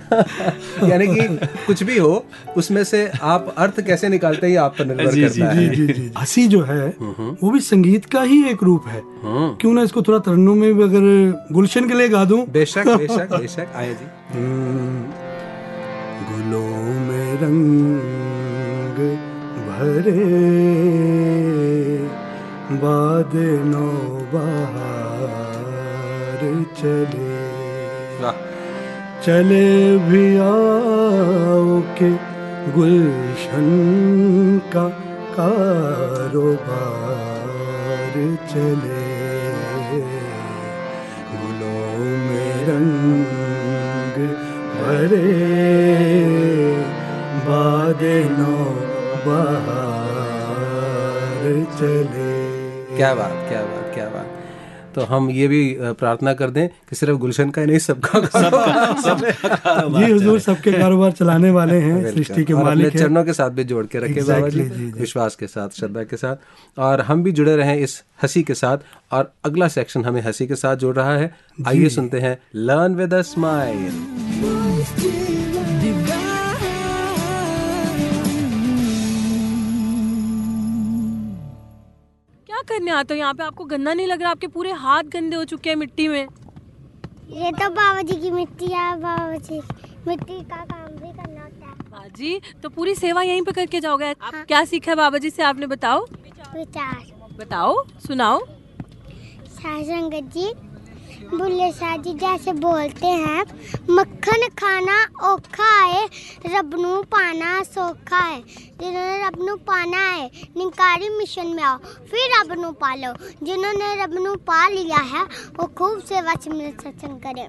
[0.88, 2.24] यानी कि कुछ भी हो
[2.56, 5.86] उसमें से आप अर्थ कैसे निकालते हैं आप पर निर्भर जी, करता जी है। जी
[5.86, 6.86] जी हँसी जो है
[7.42, 9.02] वो भी संगीत का ही एक रूप है।
[9.60, 12.44] क्यों ना इसको थोड़ा तरन्नुम में भी अगर गुलशन के लिए गा दूँ?
[12.50, 14.06] बेशक बेशक बेशक आए जी।
[16.30, 16.68] गुलों
[17.00, 19.27] में रंग
[19.78, 20.22] भरे
[22.80, 23.34] बाद
[23.66, 23.90] नो
[24.32, 26.40] बहार
[26.78, 27.36] चले।
[29.24, 29.70] चले
[30.08, 31.68] भी आओ
[31.98, 32.10] के
[32.76, 33.68] गुलशन
[34.74, 34.86] का
[35.36, 36.64] कारोबार
[38.50, 39.04] चले।
[41.30, 41.94] गुलों
[42.26, 44.16] में रंग
[44.78, 45.28] भरे
[49.28, 50.66] बहार
[51.78, 54.34] चले। क्या बात क्या बात क्या बात।
[54.94, 55.60] तो हम ये भी
[55.98, 58.20] प्रार्थना कर दें कि सिर्फ़ गुलशन का ही नहीं सबका
[59.98, 63.64] जी हुजूर सबके कारोबार चलाने वाले हैं सृष्टि के मालिक हैं। चरणों के साथ भी
[63.64, 66.36] जोड़ के रखे बाबा जी Exactly, जी, जी। विश्वास के साथ श्रद्धा के साथ।
[66.78, 68.78] और हम भी जुड़े रहे इस हँसी के साथ।
[69.12, 71.32] और अगला सेक्शन हमें हँसी के साथ जोड़ रहा है।
[71.66, 73.90] आइए सुनते हैं लर्न विद अ स्माइल
[82.68, 83.18] करने आते हो?
[83.18, 84.30] यहाँ पे आपको गंदा नहीं लग रहा?
[84.30, 88.66] आपके पूरे हाथ गंदे हो चुके हैं मिट्टी में। ये तो बाबा जी की मिट्टी
[88.66, 89.60] है बाबा जी
[90.06, 94.12] मिट्टी का काम भी करना होता है। बाजी तो पूरी सेवा यहीं पे करके जाओगे?
[94.12, 95.42] आप क्या सीखा है बाबा जी से?
[95.42, 96.04] आपने बताओ।
[96.54, 97.04] विचार।
[97.38, 98.38] बताओ सुनाओ।
[99.48, 100.52] सासंगत जी
[101.18, 103.42] बुल्ले शाह जी, जैसे बोलते हैं,
[103.90, 106.06] मक्खन खाना औखा है
[106.46, 108.40] रबनू पाना सौखा है।
[108.80, 113.12] जिन्होंने रबनू पाना है, निकारी मिशन में आओ, फिर रबनू पालो
[113.46, 117.48] जिन्होंने रबनू पा लिया है, वो खूब सेवा सिमरन सत्संग करें।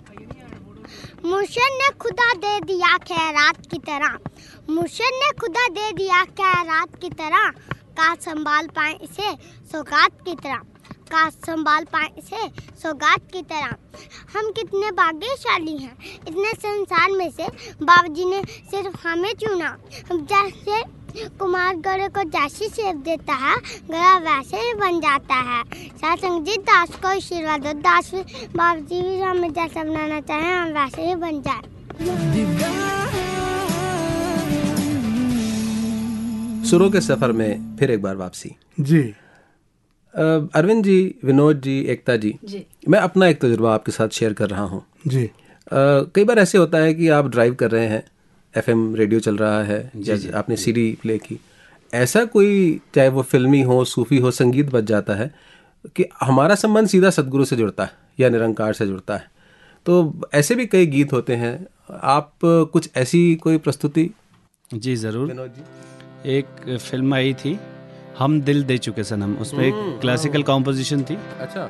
[1.26, 4.18] मुर्शद ने खुदा दे दिया खैरात की तरह।
[4.70, 7.52] मुर्शद ने खुदा दे दिया खैरात की तरह।
[8.00, 9.32] का संभाल पाए इसे
[9.72, 10.62] सौगात की तरह।
[11.12, 12.48] का संभाल पाए इसे
[12.82, 13.76] सौगात की तरह।
[14.34, 15.96] हम कितने भाग्यशाली हैं।
[16.28, 17.48] इतने संसार में से
[17.82, 18.42] बाबा जी ने
[18.72, 19.76] सिर्फ़ हमें चुना।
[20.12, 20.82] हम जैसे
[21.38, 23.56] कुमार गड़े को जैसी सेव देता है
[23.86, 29.02] गला वैसे ही बन जाता है। सत्संग जी दास को आशीर्वाद दो। दास बाबा जी
[29.02, 31.62] भी हमें जैसा बनाना चाहें हम वैसे ही बन जाए।
[36.70, 39.02] सुरों के सफ़र में फिर एक बार वापसी। जी।
[40.14, 44.50] अरविंद जी विनोद जी एकता जी जी। मैं अपना एक तजुर्बा आपके साथ शेयर कर
[44.50, 45.30] रहा हूँ। जी।
[45.72, 48.04] कई बार ऐसे होता है कि आप ड्राइव कर रहे हैं
[48.54, 51.40] एफएम रेडियो चल रहा है जैसे आपने सीडी प्ले की।
[51.94, 55.32] ऐसा कोई चाहे वो फिल्मी हो सूफी हो संगीत बज जाता है
[55.96, 59.28] कि हमारा संबंध सीधा सदगुरु से जुड़ता है या निरंकार से जुड़ता है।
[59.86, 61.56] तो ऐसे भी कई गीत होते हैं।
[61.92, 64.10] आप कुछ ऐसी कोई प्रस्तुति?
[64.70, 67.58] जी ज़रूर। विनोद जी। एक फ़िल्म आई थी
[68.20, 71.70] हम दिल दे चुके सनम उसमें एक क्लासिकल कॉम्पोजिशन थी। अच्छा।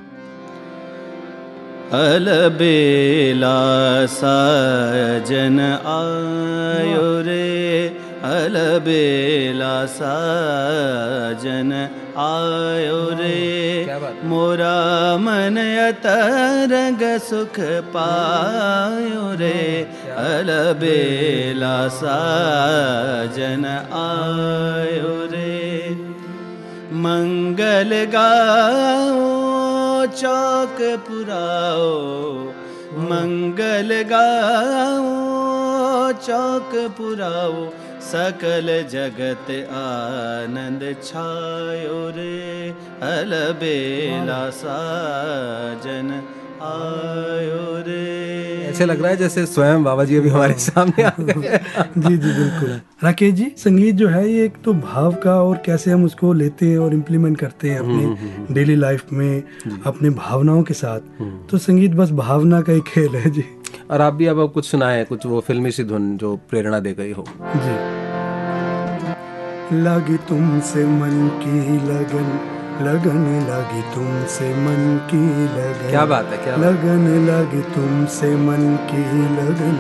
[1.93, 3.58] अलबेला
[4.06, 7.88] साजन आयो रे।
[8.24, 11.72] अलबेला साजन
[12.18, 14.28] आयो रे। क्या बात है?
[14.28, 17.60] मोरा मन अतरंग सुख
[17.95, 19.84] पायो रे।
[20.18, 23.66] अलबेला साजन
[24.02, 25.59] आयो रे।
[27.04, 29.26] मंगल गाओ
[30.22, 31.91] चौक पुराओ।
[33.12, 35.12] मंगल गाओ
[36.28, 37.62] चौक पुराओ।
[38.10, 42.36] सकल जगत आनंद छायो रे
[43.08, 46.10] अलबेला साजन
[46.62, 51.34] आयो रे ऐसे लग रहा है जैसे स्वयं बाबा जी अभी हमारे सामने आ गए।
[51.97, 55.91] जी जी बिल्कुल। राकेश जी संगीत जो है ये एक तो भाव का और कैसे
[55.91, 59.43] हम उसको लेते हैं और इम्प्लीमेंट करते हैं हम्म, अपने डेली लाइफ में
[59.86, 63.43] अपने भावनाओं के साथ। तो संगीत बस भावना का ही खेल है जी।
[63.91, 66.93] और आप भी अब अब कुछ सुनाए कुछ वो फिल्मी सी धुन जो प्रेरणा दे
[66.93, 67.78] गई हो। जी।
[69.84, 72.30] लगी तुमसे मन की लगन
[72.82, 79.01] लगन लगी तुमसे मन की लगन। क्या बात है, क्या लगन लगी तुमसे मन की
[79.36, 79.80] लगन।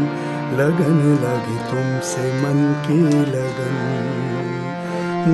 [0.59, 2.99] लगन लगी तुमसे मन की
[3.31, 3.77] लगन।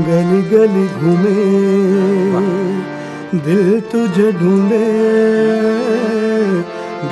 [0.08, 1.34] गली गली घूमे
[3.40, 4.84] दिल तुझे ढूंढे।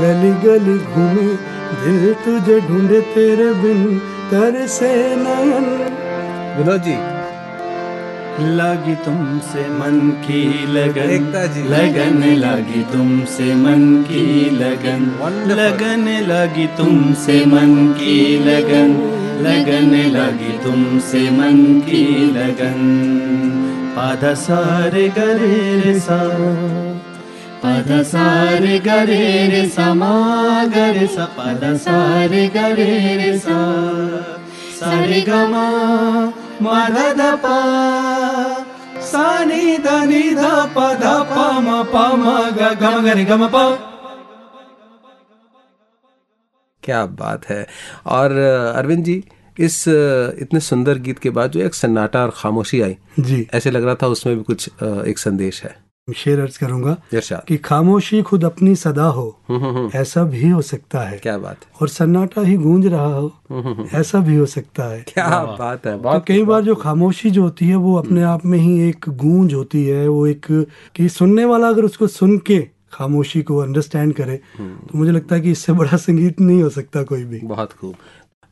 [0.01, 1.27] गली गली घूमे
[1.81, 3.97] दिल तुझे ढूंढे तेरे बिन
[4.31, 5.67] कर से नयन।
[6.57, 7.22] विनोद जी
[8.39, 11.09] लगी तुमसे मन की लगन।
[11.69, 15.01] लगन लगी तुमसे मन की लगन।
[15.47, 22.79] लगन लगी तुमसे मन की लगन। लगन लगी तुमसे मन की लगन।
[23.95, 26.29] पाद सारे गरे रे सा।
[27.63, 33.75] पद सारे गरे रे सा मा गरे सा। पद सारे गरे रे सा।
[34.79, 36.67] सारे गमा म
[41.85, 43.57] प म ग ग म ग रे ग म प
[46.83, 47.67] क्या बात है।
[48.07, 48.31] और
[48.75, 49.23] अरविंद जी
[49.59, 53.83] इस इतने सुंदर गीत के बाद जो एक सन्नाटा और खामोशी आई जी। ऐसे लग
[53.85, 55.75] रहा था उसमें भी कुछ एक संदेश है।
[56.11, 56.95] शेर अर्ज़ करूँगा
[57.47, 61.37] कि खामोशी खुद अपनी सदा हो हम्म, हम्म, हम्म। ऐसा भी हो सकता है। क्या
[61.37, 65.27] बात है। और सन्नाटा ही गूंज रहा हो ऐसा भी हो सकता है। क्या
[65.59, 68.79] बात है तो कई बार जो खामोशी जो होती है वो अपने आप में ही
[68.89, 70.45] एक गूंज होती है वो एक
[70.95, 72.59] कि सुनने वाला अगर उसको सुन के
[72.93, 77.03] खामोशी को अंडरस्टैंड करे तो मुझे लगता है कि इससे बड़ा संगीत नहीं हो सकता
[77.03, 77.95] कोई भी। बहुत खूब।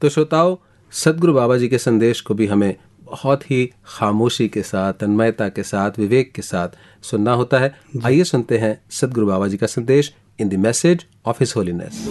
[0.01, 0.57] तो श्रोताओ
[0.91, 2.75] सदगुरु बाबा जी के संदेश को भी हमें
[3.11, 6.69] बहुत ही खामोशी के साथ तन्मयता के साथ विवेक के साथ
[7.03, 7.73] सुनना होता है।
[8.05, 12.07] आइए सुनते हैं सदगुरु बाबा जी का संदेश in the message of his holiness.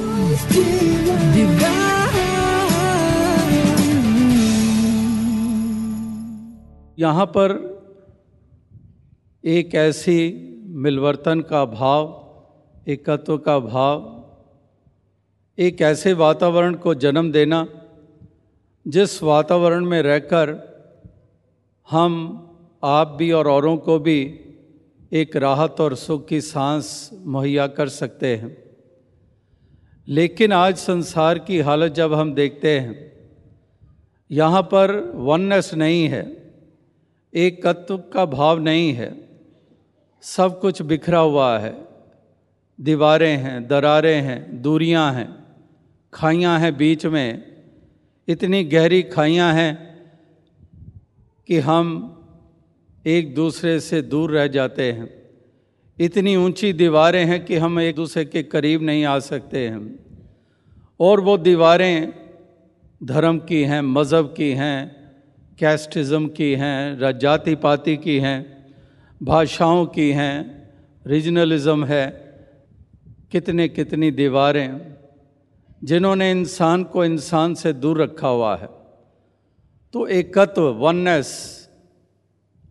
[6.99, 7.59] यहाँ पर
[9.45, 10.17] एक ऐसी
[10.69, 12.17] मिलवर्तन का भाव
[12.89, 14.17] एकत्व का भाव
[15.59, 17.67] एक ऐसे वातावरण को जन्म देना
[18.87, 20.70] जिस वातावरण में रहकर
[21.91, 22.13] हम,
[22.85, 24.41] आप भी और औरों को भी
[25.13, 28.57] एक राहत और सुख की सांस मुहैया कर सकते हैं।
[30.09, 33.13] लेकिन आज संसार की हालत जब हम देखते हैं,
[34.31, 36.23] यहाँ पर वननेस नहीं है
[37.35, 39.29] एक तत्व का भाव नहीं है,
[40.21, 41.75] सब कुछ बिखरा हुआ है।
[42.81, 45.29] दीवारें हैं, दरारें हैं, दूरियाँ हैं,
[46.13, 47.43] खाइयाँ हैं बीच में,
[48.29, 49.90] इतनी गहरी खाइयाँ हैं
[51.51, 51.87] कि हम
[53.07, 55.11] एक दूसरे से दूर रह जाते हैं।
[55.99, 59.99] इतनी ऊँची दीवारें हैं कि हम एक दूसरे के करीब नहीं आ सकते हैं।
[61.01, 62.13] और वो दीवारें
[63.05, 65.11] धर्म की हैं, मज़हब की हैं,
[65.59, 68.67] कैस्टिज़म की हैं जाति पाति की हैं,
[69.23, 70.71] भाषाओं की हैं,
[71.07, 72.35] रीजनलिज़म है
[73.33, 74.95] कितने कितनी दीवारें,
[75.85, 78.80] जिन्होंने इंसान को इंसान से दूर रखा हुआ है।
[79.95, 81.69] तो एकत्व वननेस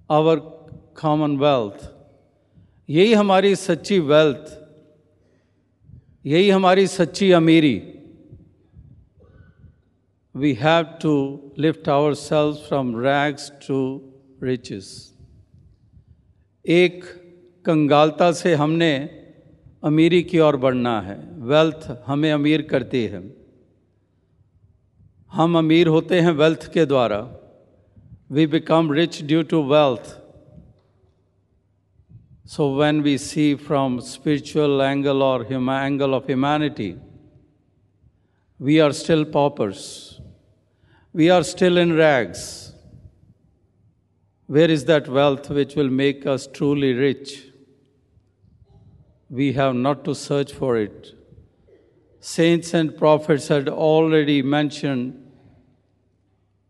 [0.10, 0.40] आवर
[1.02, 1.90] कॉमनवेल्थ
[2.90, 4.52] यही हमारी सच्ची वेल्थ
[6.26, 7.82] यही हमारी सच्ची अमीरी।
[10.36, 11.14] We have to
[11.58, 14.00] lift ourselves from rags to
[14.44, 14.86] riches.
[16.66, 17.04] एक
[17.66, 19.10] कंगालता से हमने
[19.84, 23.39] अमीरी की ओर बढ़ना है। वेल्थ हमें अमीर करती है।
[25.32, 27.18] हम अमीर होते हैं वेल्थ के द्वारा.
[28.32, 30.08] We become rich due to wealth
[32.50, 36.94] so when we see from spiritual angle और angle of humanity
[38.60, 39.84] we are still paupers
[41.16, 42.42] we are still in rags
[44.50, 47.38] where is that wealth which will make us truly rich
[49.32, 51.14] we have not to search for it
[52.30, 55.14] Saints and prophets had already mentioned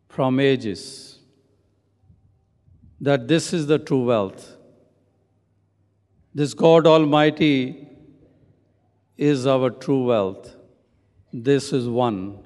[0.07, 1.19] from ages
[3.01, 4.55] that this is the true wealth.
[6.33, 7.89] This God Almighty
[9.17, 10.55] is our true wealth.
[11.33, 12.39] This is one,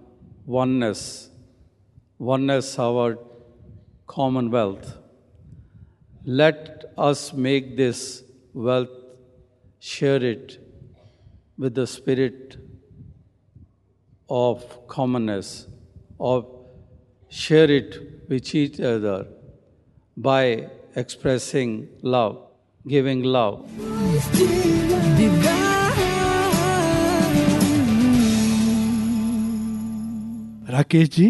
[0.48, 1.30] oneness,
[2.18, 3.20] oneness, our
[4.08, 4.98] commonwealth.
[6.26, 9.00] Let us make this wealth,
[9.80, 10.58] share it,
[11.60, 12.58] with the spirit
[14.36, 15.68] of commonness,
[16.20, 16.46] of
[17.32, 17.98] share it
[18.30, 19.28] with each other
[20.18, 22.38] by expressing love,
[22.86, 23.60] giving love.
[30.70, 31.28] Rakesh ji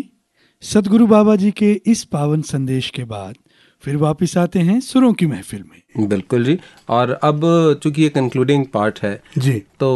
[0.64, 3.36] Sadguru Baba ji के इस पावन संदेश के बाद
[3.84, 6.58] फिर वापस आते हैं सुरों की महफिल में। बिल्कुल जी।
[6.90, 7.42] और अब
[7.84, 9.90] चूँकि ये कंक्लूडिंग पार्ट है जी। तो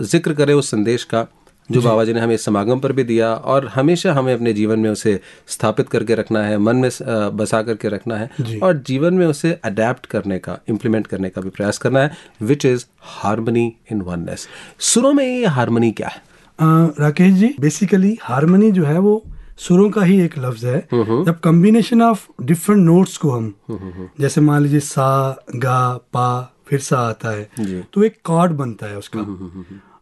[0.00, 1.26] ज़िक्र करें उस संदेश का।
[1.72, 4.90] जो बाबा जी ने हमें समागम पर भी दिया और हमेशा हमें अपने जीवन में
[4.90, 6.90] उसे स्थापित करके रखना है मन में
[7.36, 11.50] बसा करके रखना है और जीवन में उसे अडेप्ट करने का इम्प्लीमेंट करने का भी
[11.50, 12.10] प्रयास करना है
[12.42, 14.48] which is harmony in oneness
[14.78, 16.22] सुरों में ये हारमोनी क्या है?
[16.60, 19.22] आ, राकेश जी बेसिकली हारमोनी जो है वो
[19.58, 23.54] सुरों का ही एक लफ्ज है। जब कॉम्बिनेशन ऑफ़ डिफरेंट नोट्स को हम
[24.20, 26.28] जैसे मान लीजिए सा गा पा
[26.66, 29.20] फिर सा आता है तो एक कॉर्ड बनता है उसका।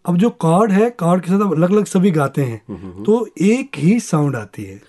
[0.04, 3.98] अब जो कॉर्ड है कॉर्ड के साथ अलग अलग सभी गाते हैं तो एक ही
[4.00, 4.80] साउंड आती है।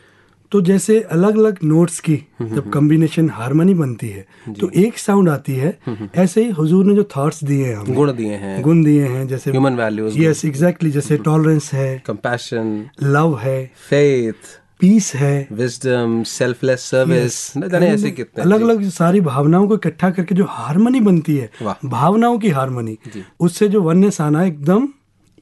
[0.52, 4.26] तो जैसे अलग अलग नोट्स की जब कॉम्बिनेशन हारमोनी बनती है
[4.60, 5.78] तो एक साउंड आती है
[6.16, 9.52] ऐसे ही हुजूर ने जो थॉट्स दिए हैं गुण दिए हैं। गुण दिए हैं जैसे
[9.52, 16.80] ह्यूमन वैल्यूज़ यस एग्जैक्टली जैसे टॉलरेंस है कंपैशन लव है फेथ पीस है। विजडम सेल्फलेस
[16.82, 17.36] सर्विस
[17.74, 21.50] ऐसे कितने। अलग अलग सारी भावनाओं को इकट्ठा करके जो हारमोनी बनती है
[21.86, 22.98] भावनाओं की हारमोनी
[23.40, 24.88] उससे जो वन्य आना एकदम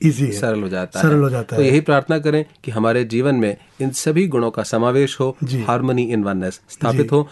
[0.02, 2.72] इजी है सरल हो जाता सरल है हो जाता तो है। यही प्रार्थना करें कि
[2.72, 7.28] हमारे जीवन में इन सभी गुणों का समावेश हो हारमोनी इन वननेस स्थापित हो।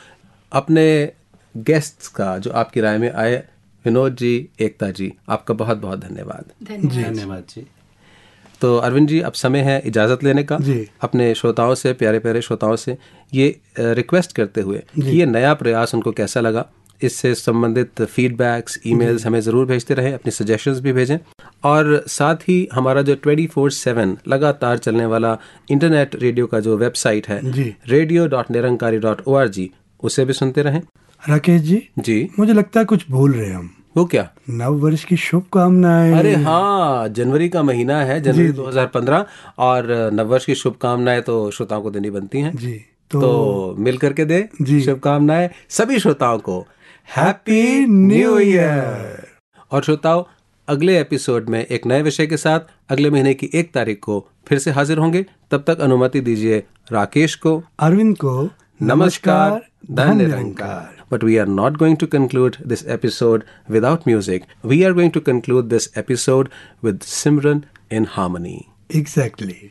[0.52, 0.88] अपने
[1.56, 3.36] गेस्ट्स का जो आपकी राय में आए
[3.86, 7.66] विनोद जी एकता जी आपका बहुत बहुत धन्यवाद। धन्यवाद जी।
[8.62, 12.42] तो अरविंद जी अब समय है इजाज़त लेने का। जी। अपने श्रोताओं से प्यारे प्यारे
[12.42, 12.98] श्रोताओं से
[13.34, 16.66] ये रिक्वेस्ट करते हुए कि ये नया प्रयास उनको कैसा लगा?
[17.02, 21.18] इससे संबंधित फीडबैक्स ईमेल्स हमें ज़रूर भेजते रहें अपनी सजेशंस भी भेजें।
[21.64, 25.38] और साथ ही हमारा जो ट्वेंटी फोर सेवन लगातार चलने वाला
[25.72, 27.42] इंटरनेट रेडियो का जो वेबसाइट है
[27.90, 29.70] radio dot Nirankari dot O R G
[30.04, 30.82] उसे भी सुनते रहें।
[31.30, 34.30] राकेश जी जी। मुझे लगता है कुछ भूल रहे हम। वो क्या?
[34.50, 39.26] नव वर्ष की शुभकामनाएँ। अरे हाँ जनवरी का महीना है जनवरी 2015
[39.58, 42.74] और नव वर्ष की शुभकामनाएँ तो श्रोताओं को देनी बनती हैं। जी
[43.12, 44.50] तो, तो, मिल करके दे।
[44.82, 46.66] शुभकामनाएँ सभी श्रोताओं को।
[47.16, 49.28] हैप्पी न्यू ईयर
[49.72, 50.24] और श्रोताओं
[50.68, 54.60] अगले एपिसोड में एक नए विषय के साथ अगले महीने की एक तारीख को फिर
[54.60, 56.58] से हाजिर होंगे तब तक अनुमति दीजिए
[56.92, 58.34] राकेश को अरविंद को
[58.82, 59.60] नमस्कार
[59.92, 63.44] धन निरंकार But we are not going to conclude this episode
[63.76, 64.48] without music.
[64.72, 66.50] We are going to conclude this episode
[66.84, 67.62] with Simran
[68.00, 68.58] in harmony.
[68.96, 69.70] Exactly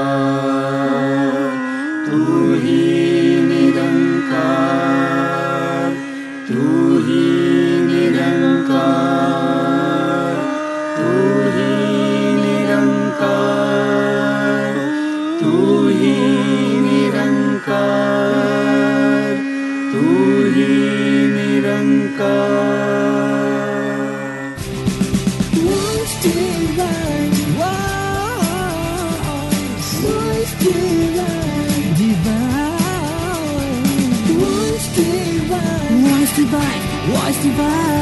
[37.43, 38.02] Divine,